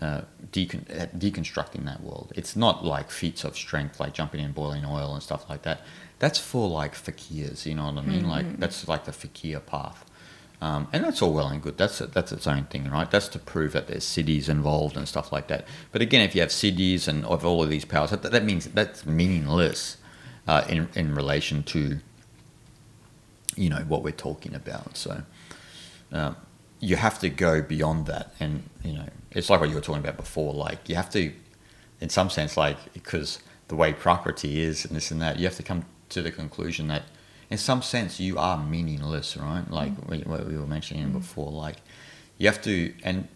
[0.00, 0.22] uh,
[0.52, 2.32] decon- uh, deconstructing that world.
[2.36, 5.80] It's not like feats of strength, like jumping in boiling oil and stuff like that.
[6.18, 8.28] That's for like fakirs, you know what I mean?
[8.28, 10.04] Like that's like the fakir path.
[10.60, 11.76] Um, and that's all well and good.
[11.76, 13.10] That's that's its own thing, right?
[13.10, 15.66] That's to prove that there's siddhis involved and stuff like that.
[15.92, 18.66] But again, if you have siddhis and of all of these powers, that, that means
[18.66, 19.98] that's meaningless
[20.48, 21.98] uh, in in relation to
[23.56, 24.96] you know what we're talking about.
[24.96, 25.22] So
[26.12, 26.36] um,
[26.80, 30.02] you have to go beyond that, and you know it's like what you were talking
[30.02, 30.52] about before.
[30.52, 31.32] Like you have to,
[32.00, 35.56] in some sense, like because the way Prakriti is and this and that, you have
[35.56, 37.02] to come to the conclusion that,
[37.50, 39.68] in some sense, you are meaningless, right?
[39.70, 40.08] Like mm.
[40.08, 41.12] we, what we were mentioning mm.
[41.12, 41.50] before.
[41.50, 41.76] Like
[42.38, 43.28] you have to, and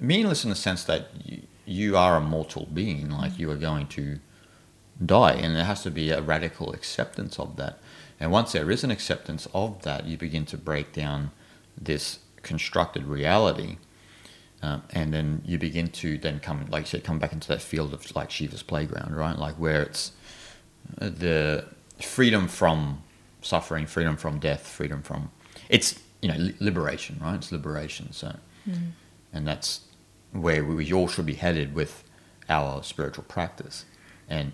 [0.00, 3.10] meaningless in the sense that you, you are a mortal being.
[3.10, 3.38] Like mm.
[3.40, 4.18] you are going to
[5.04, 7.78] die, and there has to be a radical acceptance of that.
[8.20, 11.30] And once there is an acceptance of that, you begin to break down
[11.80, 12.18] this
[12.48, 13.76] constructed reality,
[14.62, 17.62] um, and then you begin to then come, like you said, come back into that
[17.62, 19.38] field of like Shiva's playground, right?
[19.38, 20.12] Like where it's
[21.00, 21.64] uh, the
[22.00, 23.02] freedom from
[23.42, 25.30] suffering, freedom from death, freedom from
[25.68, 27.36] it's you know li- liberation, right?
[27.36, 28.12] It's liberation.
[28.12, 28.36] So,
[29.32, 29.82] and that's
[30.32, 32.04] where we all should be headed with
[32.48, 33.84] our spiritual practice,
[34.28, 34.52] and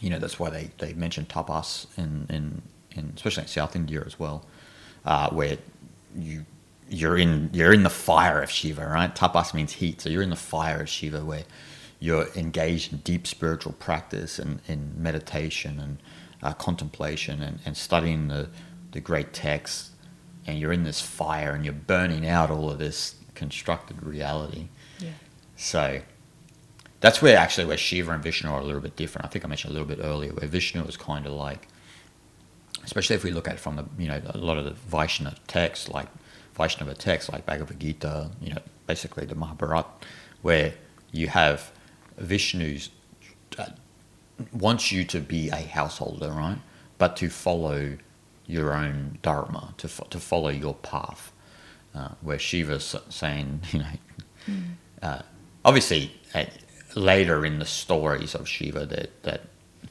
[0.00, 2.62] you know that's why they, they mention tapas in, in,
[2.92, 4.44] in especially in South India as well,
[5.04, 5.58] uh, where
[6.16, 6.44] you
[6.88, 9.14] you're in you're in the fire of Shiva, right?
[9.14, 11.44] Tapas means heat, so you're in the fire of Shiva where
[11.98, 15.98] you're engaged in deep spiritual practice and in meditation and
[16.42, 18.48] uh, contemplation and, and studying the,
[18.92, 19.90] the great texts
[20.46, 24.68] and you're in this fire and you're burning out all of this constructed reality.
[24.98, 25.10] Yeah.
[25.56, 26.02] So
[27.00, 29.24] that's where actually where Shiva and Vishnu are a little bit different.
[29.24, 31.66] I think I mentioned a little bit earlier where Vishnu is kind of like,
[32.84, 35.36] especially if we look at it from the you know a lot of the Vaishnava
[35.46, 36.06] texts like
[36.56, 39.88] Vaishnava texts like Bhagavad Gita, you know basically the Mahabharata,
[40.42, 40.74] where
[41.12, 41.72] you have
[42.20, 42.90] Vishnu's
[43.58, 43.66] uh,
[44.52, 46.58] wants you to be a householder, right?
[46.98, 47.98] But to follow
[48.46, 51.32] your own dharma, to fo- to follow your path.
[51.94, 54.54] Uh, where Shiva's saying, you know,
[55.00, 55.22] uh,
[55.64, 56.44] obviously uh,
[56.94, 59.42] later in the stories of Shiva that that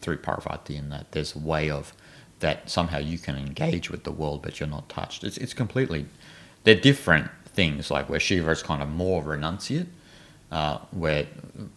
[0.02, 1.94] through Parvati and that there's a way of
[2.40, 5.24] that somehow you can engage with the world but you're not touched.
[5.24, 6.06] It's it's completely
[6.66, 7.90] they're different things.
[7.90, 9.88] Like where Shiva is kind of more renunciate,
[10.52, 11.26] uh, where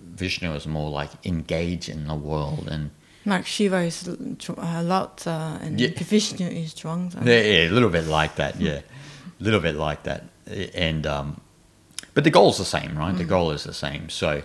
[0.00, 2.90] Vishnu is more like engage in the world and
[3.24, 5.90] Like Shiva is a lot, uh, and Yeah.
[5.96, 7.12] Vishnu is strong.
[7.24, 8.60] Yeah, yeah, a little bit like that.
[8.60, 8.80] Yeah,
[9.40, 10.24] a little bit like that.
[10.74, 11.40] And um,
[12.14, 13.16] but the goal's the same, right?
[13.16, 14.08] The goal is the same.
[14.08, 14.42] So,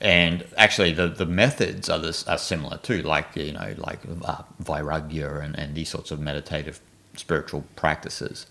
[0.00, 3.00] and actually, the the methods are this are similar too.
[3.02, 6.80] Like you know, like uh, vairagya and, and these sorts of meditative
[7.16, 8.46] spiritual practices,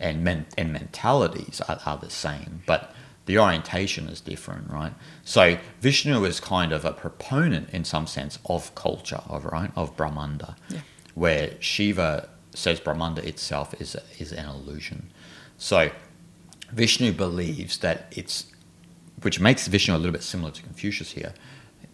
[0.00, 2.94] and men and mentalities are, are the same, but
[3.26, 4.92] the orientation is different, right?
[5.24, 9.96] So Vishnu is kind of a proponent in some sense of culture, of right, of
[9.96, 10.80] Brahmanda Yeah.
[11.14, 15.10] where Shiva says Brahmanda itself is, is an illusion.
[15.56, 15.90] So
[16.70, 18.46] Vishnu believes that it's,
[19.22, 21.32] which makes Vishnu a little bit similar to Confucius here,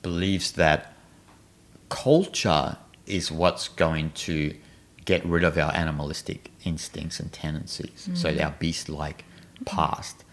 [0.03, 0.95] believes that
[1.89, 2.77] culture
[3.07, 4.55] is what's going to
[5.05, 8.09] get rid of our animalistic instincts and tendencies.
[8.15, 8.45] So mm.
[8.45, 9.25] our beast-like
[9.65, 10.25] past,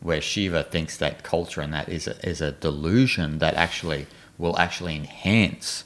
[0.00, 4.06] where Shiva thinks that culture and that is a, is a delusion that actually
[4.36, 5.84] will actually enhance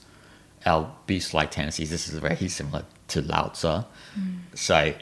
[0.66, 1.91] our beast-like tendencies.
[1.91, 3.68] This is very similar to Lao Tzu.
[3.68, 3.85] Mm.
[4.55, 4.95] So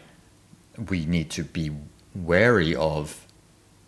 [0.89, 1.71] we need to be
[2.15, 3.27] wary of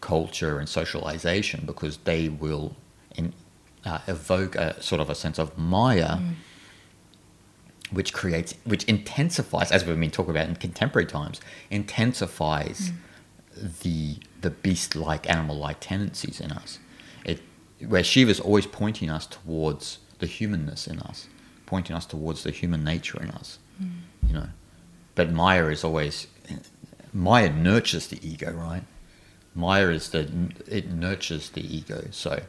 [0.01, 2.76] culture and socialization because they will
[3.16, 3.32] in,
[3.84, 6.34] uh, evoke a sort of a sense of Maya, mm.
[7.93, 11.40] Which creates, which intensifies, as we've been talking about in contemporary times,
[11.70, 13.80] intensifies mm.
[13.80, 16.80] the the beast-like, animal-like tendencies in us.
[17.24, 17.40] It,
[17.86, 21.28] where Shiva's always pointing us towards the humanness in us,
[21.66, 23.90] pointing us towards the human nature in us, mm.
[24.26, 24.49] you know.
[25.14, 26.26] But Maya is always
[27.12, 28.84] Maya nurtures the ego, right?
[29.55, 30.30] Maya is the
[30.66, 32.43] it nurtures the ego, so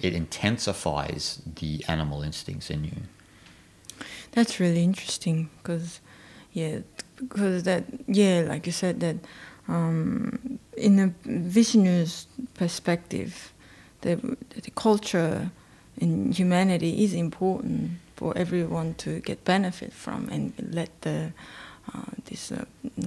[0.00, 3.02] it intensifies the animal instincts in you.
[4.32, 6.00] That's really interesting because,
[6.52, 6.78] yeah,
[7.16, 9.16] because that, yeah, like you said, that
[9.68, 13.52] um, in a Vishnu's perspective,
[14.02, 14.16] the,
[14.62, 15.50] the culture
[15.98, 21.32] in humanity is important for everyone to get benefit from and let the
[21.94, 22.64] uh, this uh,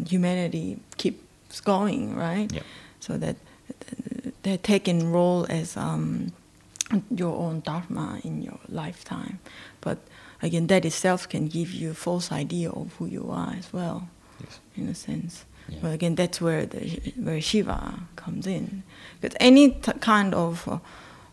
[0.07, 2.51] humanity keeps going, right?
[2.51, 2.63] Yep.
[2.99, 3.35] So that
[4.43, 6.31] they're taking role as um,
[7.15, 9.39] your own dharma in your lifetime,
[9.81, 9.97] but
[10.43, 14.07] again, that itself can give you a false idea of who you are as well,
[14.41, 14.59] Yes.
[14.75, 15.45] in a sense.
[15.69, 15.79] Yeah.
[15.81, 16.79] But again, that's where the
[17.25, 17.79] where Shiva
[18.15, 18.83] comes in.
[19.21, 20.79] Because any t- kind of uh,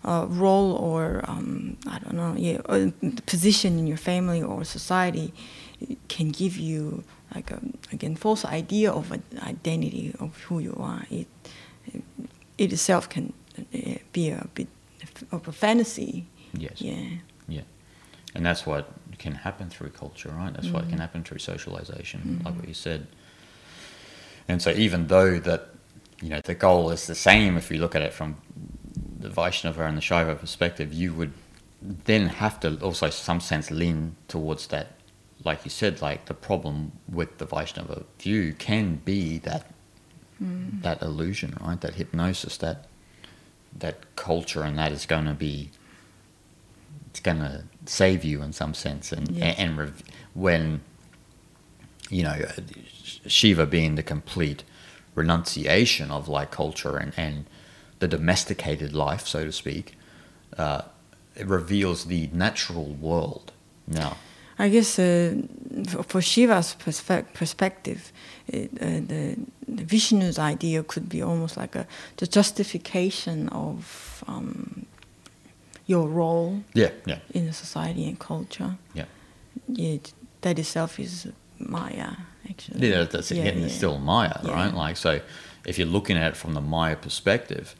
[0.04, 2.90] uh, role or um, I don't know, yeah, uh,
[3.26, 5.32] position in your family or society
[6.08, 7.02] can give you
[7.34, 7.58] like a,
[7.92, 11.02] again false idea of an identity of who you are.
[11.10, 11.26] It
[12.56, 14.68] it itself can uh, be a bit
[15.32, 16.24] of a fantasy.
[16.54, 16.80] Yes.
[16.80, 17.18] Yeah.
[17.48, 17.62] Yeah.
[18.34, 18.84] And that's what
[19.20, 20.52] can happen through culture, right?
[20.52, 21.02] That's what can Mhm.
[21.02, 22.44] happen through socialization, Mhm.
[22.44, 23.06] like what you said.
[24.48, 25.68] And so even though that,
[26.20, 28.36] you know, the goal is the same if you look at it from
[29.20, 31.32] the Vaishnava and the Shaiva perspective, you would
[31.80, 34.86] then have to also some sense lean towards that
[35.44, 39.64] like you said, like the problem with the Vaishnava view can be that
[40.42, 40.82] Mm.
[40.82, 41.80] that illusion, right?
[41.80, 42.86] That hypnosis, that
[43.78, 45.70] that culture, and that is going to be
[47.10, 49.56] it's going to save you in some sense, and Yes.
[49.58, 50.02] and, rev-
[50.34, 50.80] when
[52.08, 52.36] you know
[53.26, 54.64] Shiva being the complete
[55.14, 57.44] renunciation of like culture and and
[57.98, 59.94] the domesticated life, so to speak,
[60.56, 60.82] uh,
[61.36, 63.52] it reveals the natural world.
[63.86, 64.16] Now,
[64.58, 65.34] I guess uh,
[65.88, 68.12] for- for Shiva's perspe- perspective,
[68.48, 69.36] it, uh, the,
[69.68, 71.86] the Vishnu's idea could be almost like a
[72.16, 74.86] the justification of um,
[75.90, 78.72] your role yeah, yeah, in the society and culture.
[78.94, 79.06] yeah.
[79.66, 79.96] Yeah,
[80.42, 81.26] that itself is
[81.58, 82.10] Maya,
[82.48, 82.88] actually.
[82.90, 83.64] Yeah, that's Yeah, again, yeah.
[83.66, 84.52] it's still Maya, Yeah.
[84.52, 84.72] right?
[84.84, 85.20] Like, so
[85.66, 87.74] if you're looking at it from the Maya perspective,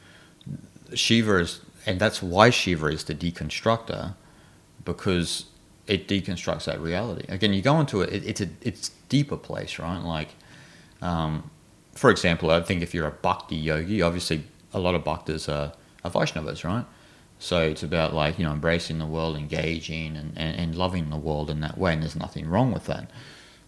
[0.95, 4.15] Shiva is, and that's why Shiva is the deconstructor,
[4.85, 5.45] because
[5.87, 7.25] it deconstructs that reality.
[7.29, 10.03] Again, you go into it, it it's a it's deeper place, right?
[10.17, 10.31] Like,
[11.01, 11.49] um,
[11.95, 15.73] for example, I think if you're a bhakti yogi, obviously a lot of bhaktas are,
[16.05, 16.85] are Vaishnavas, right?
[17.41, 21.17] So it's about like you know embracing the world, engaging, and, and, and loving the
[21.17, 23.11] world in that way, and there's nothing wrong with that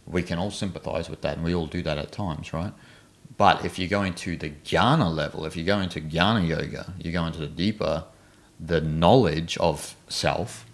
[0.07, 2.73] we can all sympathize with that and we all do that at times, right?
[3.37, 7.13] But if you go into the jnana level, if you go into jnana yoga, you
[7.13, 8.05] go into the deeper,
[8.59, 10.67] the knowledge of self,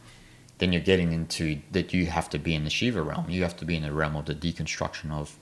[0.58, 3.30] then you're getting into that you have to be in the Shiva realm.
[3.30, 5.38] You have to be in the realm of the deconstruction of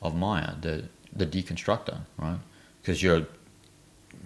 [0.00, 2.38] of Maya, the the deconstructor, right?
[2.80, 3.26] Because you're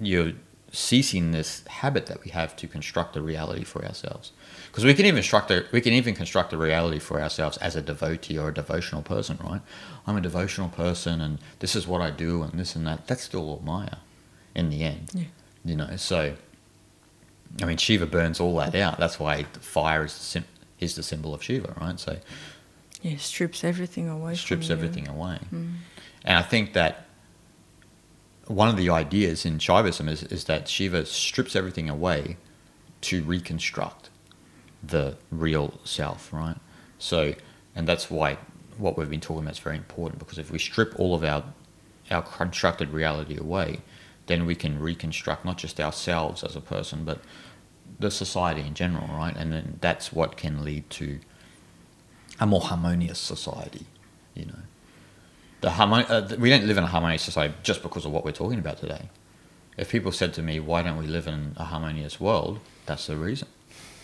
[0.00, 0.32] you're
[0.70, 4.32] ceasing this habit that we have to construct a reality for ourselves.
[4.66, 7.74] Because we can even construct a, we can even construct a reality for ourselves as
[7.74, 9.62] a devotee or a devotional person, right?
[10.06, 13.06] I'm a devotional person, and this is what I do, and this and that.
[13.06, 13.96] That's still all Maya,
[14.54, 15.08] in the end.
[15.14, 15.24] Yeah.
[15.64, 16.34] You know, so
[17.62, 18.98] I mean, Shiva burns all that out.
[18.98, 20.44] That's why fire is the, sim-
[20.78, 21.98] is the symbol of Shiva, right?
[21.98, 22.18] So
[23.02, 24.34] Yeah, strips everything away.
[24.34, 25.38] strips everything away.
[25.52, 25.74] Mm.
[26.24, 27.06] And I think that
[28.48, 32.36] one of the ideas in Shaivism is, is that Shiva strips everything away
[33.02, 34.10] to reconstruct
[34.82, 36.56] the real self, right?
[36.98, 37.34] So,
[37.74, 38.38] and that's why
[38.78, 41.44] what we've been talking about is very important because if we strip all of our
[42.10, 43.82] our constructed reality away,
[44.28, 47.20] then we can reconstruct not just ourselves as a person, but
[48.00, 49.36] the society in general, right?
[49.36, 51.18] And then that's what can lead to
[52.40, 53.84] a more harmonious society,
[54.34, 54.62] you know.
[55.60, 58.60] The uh, we don't live in a harmonious society just because of what we're talking
[58.60, 59.10] about today.
[59.76, 63.16] If people said to me, "Why don't we live in a harmonious world?" That's the
[63.16, 63.48] reason.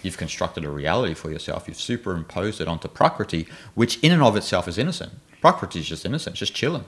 [0.03, 1.69] You've constructed a reality for yourself.
[1.69, 5.13] You've superimposed it onto Prakriti, which in and of itself is innocent.
[5.41, 6.35] Prakriti is just innocent.
[6.35, 6.85] It's just chilling.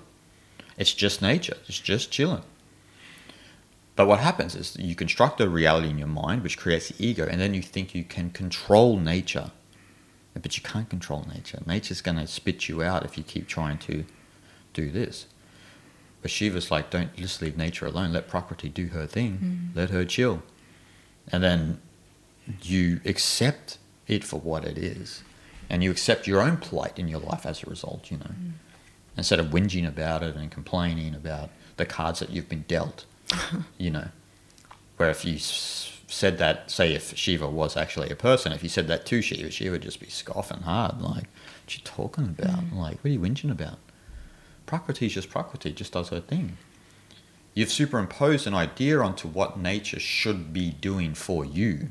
[0.78, 1.56] It's just nature.
[1.68, 2.42] It's just chilling.
[3.96, 7.26] But what happens is you construct a reality in your mind which creates the ego,
[7.30, 9.52] and then you think you can control nature
[10.34, 11.60] But you can't control nature.
[11.66, 14.04] Nature's going to spit you out if you keep trying to
[14.76, 15.26] do this.
[16.22, 18.12] But Shiva's like, don't just leave nature alone.
[18.12, 19.70] Let Prakriti do her thing.
[19.72, 19.76] Mm.
[19.76, 20.42] Let her chill.
[21.30, 21.80] And then
[22.62, 25.22] you accept it for what it is.
[25.68, 28.26] And you accept your own plight in your life as a result, you know.
[28.26, 28.52] Mm.
[29.16, 33.04] Instead of whinging about it and complaining about the cards that you've been dealt,
[33.78, 34.08] you know.
[34.96, 38.68] Where if you s- said that, say if Shiva was actually a person, if you
[38.68, 41.00] said that to Shiva, Shiva would just be scoffing hard.
[41.00, 41.26] Like,
[41.64, 42.64] what you talking about?
[42.64, 42.76] Mm.
[42.76, 43.78] Like, what are you whinging about?
[44.66, 46.56] Prakriti is just Prakriti, just does her thing.
[47.54, 51.90] You've superimposed an idea onto what nature should be doing for you.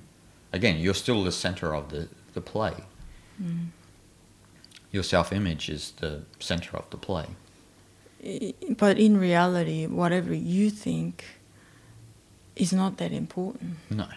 [0.53, 2.75] Again, you're still the center of the, the play.
[3.41, 3.67] Mm.
[4.91, 7.25] Your self image is the center of the play.
[8.77, 11.25] But in reality, whatever you think
[12.55, 13.77] is not that important.
[13.89, 14.07] No,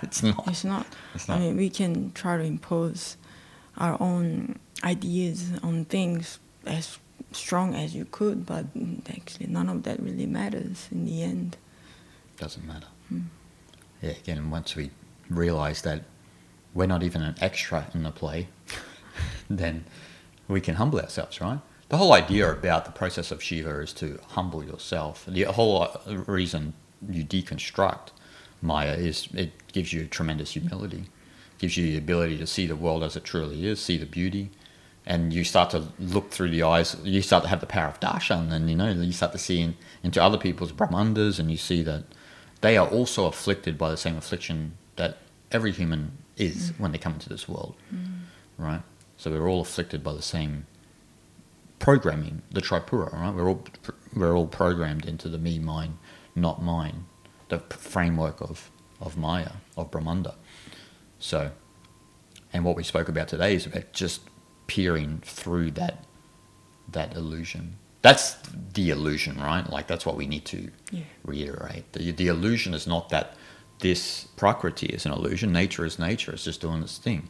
[0.00, 0.46] it's not.
[0.46, 0.86] It's not.
[1.12, 1.40] It's I not.
[1.42, 3.16] mean, we can try to impose
[3.76, 6.98] our own ideas on things as
[7.36, 8.66] strong as you could, but
[9.08, 11.56] actually, none of that really matters in the end.
[12.38, 12.86] Doesn't matter.
[14.02, 14.90] Yeah, again, once we
[15.30, 16.02] realize that
[16.74, 18.48] we're not even an extra in the play,
[19.50, 19.84] then
[20.48, 21.60] we can humble ourselves, right?
[21.88, 25.24] The whole idea about the process of Shiva is to humble yourself.
[25.28, 26.74] The whole uh, reason
[27.08, 28.08] you deconstruct
[28.60, 31.04] Maya is it gives you tremendous humility,
[31.58, 34.50] gives you the ability to see the world as it truly is, see the beauty,
[35.06, 36.96] and you start to look through the eyes.
[37.02, 39.60] You start to have the power of darshan, and you know you start to see
[39.60, 42.04] in, into other people's brahmandas, and you see that
[42.60, 45.18] they are also afflicted by the same affliction that
[45.52, 46.80] every human is mm.
[46.80, 48.20] when they come into this world, mm.
[48.56, 48.82] right?
[49.16, 50.66] So we're all afflicted by the same
[51.78, 53.34] programming, the Tripura, right?
[53.34, 53.64] We're all
[54.16, 55.98] we're all programmed into the me, mine,
[56.34, 57.04] not mine,
[57.48, 58.70] the framework of
[59.00, 60.34] of Maya, of Brahmanda.
[61.18, 61.50] So,
[62.52, 64.22] and what we spoke about today is about just
[64.66, 66.04] peering through that
[66.90, 67.76] that illusion.
[68.02, 68.36] That's
[68.74, 69.68] the illusion, right?
[69.68, 71.02] Like that's what we need to Yeah.
[71.24, 71.92] reiterate.
[71.92, 73.34] The the illusion is not that
[73.80, 75.52] this prakriti is an illusion.
[75.52, 76.32] Nature is nature.
[76.32, 77.28] It's just doing its thing.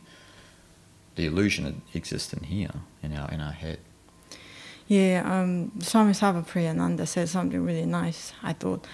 [1.16, 3.78] The illusion exists in here, in our in our head.
[4.86, 8.86] Yeah, um, Swami Sarvapriyananda said something really nice, I thought,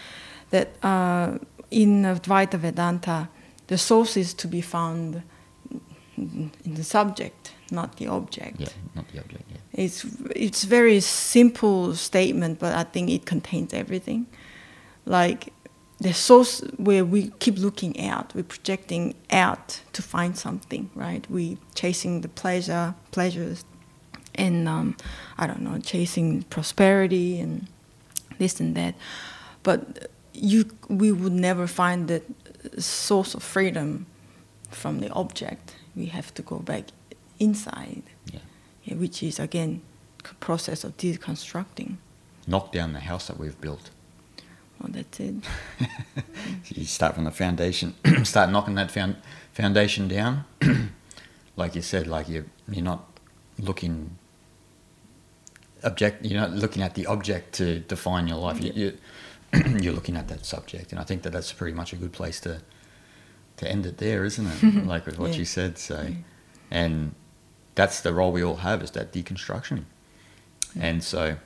[0.51, 1.39] that uh,
[1.71, 3.29] in Advaita Vedanta,
[3.67, 5.23] the source is to be found
[6.17, 8.61] in the subject, not the object.
[8.61, 9.45] Yeah, not the object.
[9.51, 9.85] Yeah.
[9.85, 14.27] It's it's very simple statement, but I think it contains everything.
[15.07, 15.53] Like
[16.01, 21.31] the source where we keep looking out, we're projecting out to find something, right?
[21.31, 23.65] We chasing the pleasure, pleasures,
[24.35, 24.97] and um,
[25.37, 27.69] I don't know, chasing prosperity and
[28.39, 28.95] this and that.
[29.63, 32.23] But you, we would never find the
[32.79, 34.07] source of freedom
[34.71, 35.75] from the object.
[35.95, 36.85] We have to go back
[37.41, 38.03] inside
[38.33, 38.41] Yeah.
[38.85, 39.81] yeah, which is again
[40.39, 41.97] process of deconstructing.
[42.47, 43.91] Knock down the house that we've built.
[44.81, 45.35] Well, that's it.
[46.75, 47.95] You start from the foundation,
[48.25, 49.17] start knocking that found,
[49.53, 50.45] foundation down.
[51.57, 53.05] like you said, like you you're not
[53.59, 54.17] looking
[55.83, 56.25] object.
[56.25, 58.63] You're not looking at the object to define your life.
[58.63, 58.99] You, you,
[59.81, 62.41] you're looking at that subject, and I think that that's pretty much a good place
[62.41, 62.61] to
[63.59, 64.87] to end it there, isn't it?
[64.93, 65.39] like with what Yeah.
[65.39, 65.77] you said.
[65.79, 66.15] So,
[66.71, 67.15] and
[67.75, 69.85] that's the role we all have is that deconstruction.
[70.79, 71.37] And so,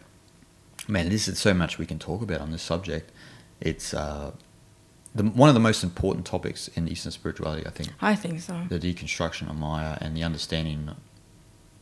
[0.88, 3.10] man, this is so much we can talk about on this subject.
[3.60, 4.32] It's uh,
[5.14, 8.66] the, one of the most important topics in Eastern spirituality, I think, I think so.
[8.68, 10.90] the deconstruction of Maya and the understanding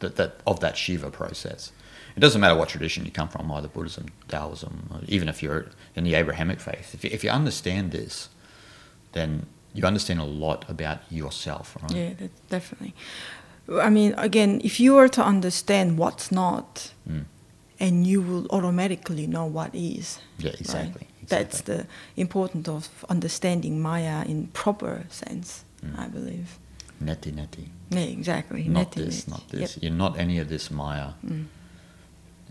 [0.00, 1.72] that, that of that Shiva process.
[2.14, 5.70] It doesn't matter what tradition you come from, either Buddhism, Taoism, or even if you're
[5.96, 6.94] in the Abrahamic faith.
[6.94, 8.28] If you, if you understand this,
[9.12, 11.92] then you understand a lot about yourself, right?
[11.92, 12.12] Yeah,
[12.50, 12.94] definitely.
[13.68, 17.24] I mean, again, if you were to understand what's not, Mm.
[17.80, 20.18] and you will automatically know what is.
[20.38, 20.60] Yeah, right?
[20.60, 21.06] exactly.
[21.28, 21.86] That's the
[22.16, 25.98] importance of understanding Maya in proper sense, Mm.
[25.98, 26.58] I believe.
[27.02, 27.68] neti neti.
[27.90, 28.62] Yeah, exactly.
[28.68, 29.28] not Neti this, neti.
[29.30, 29.60] not Yep.
[29.60, 29.78] this.
[29.82, 31.46] You're not any of this Maya, Mm.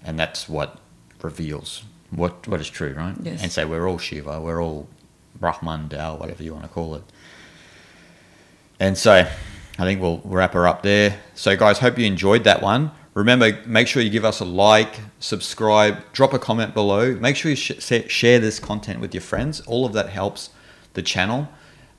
[0.04, 0.80] and that's what
[1.24, 3.16] reveals what what is true, right?
[3.24, 3.42] Yes.
[3.44, 4.88] And say we're all Shiva, we're all
[5.40, 7.04] Brahman, Tao, whatever you want to call it.
[8.80, 9.26] And so,
[9.80, 11.19] I think we'll wrap her up there.
[11.34, 12.91] So, guys, hope you enjoyed that one.
[13.14, 17.14] Remember, make sure you give us a like, subscribe, drop a comment below.
[17.15, 17.73] Make sure you sh-
[18.07, 19.60] share this content with your friends.
[19.61, 20.49] All of that helps
[20.93, 21.49] the channel.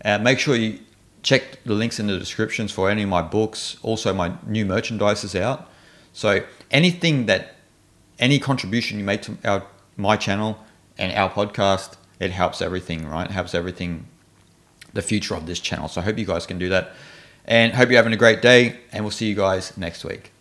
[0.04, 0.80] Uh, make sure you
[1.22, 3.76] check the links in the descriptions for any of my books.
[3.82, 5.68] Also, my new merchandise is out.
[6.14, 7.56] So, anything that,
[8.18, 9.66] any contribution you make to our
[9.96, 10.58] my channel
[10.96, 13.28] and our podcast, it helps everything, right?
[13.28, 14.06] It helps everything,
[14.94, 15.88] the future of this channel.
[15.88, 16.92] So, I hope you guys can do that.
[17.44, 20.31] And hope you're having a great day, and we'll see you guys next week.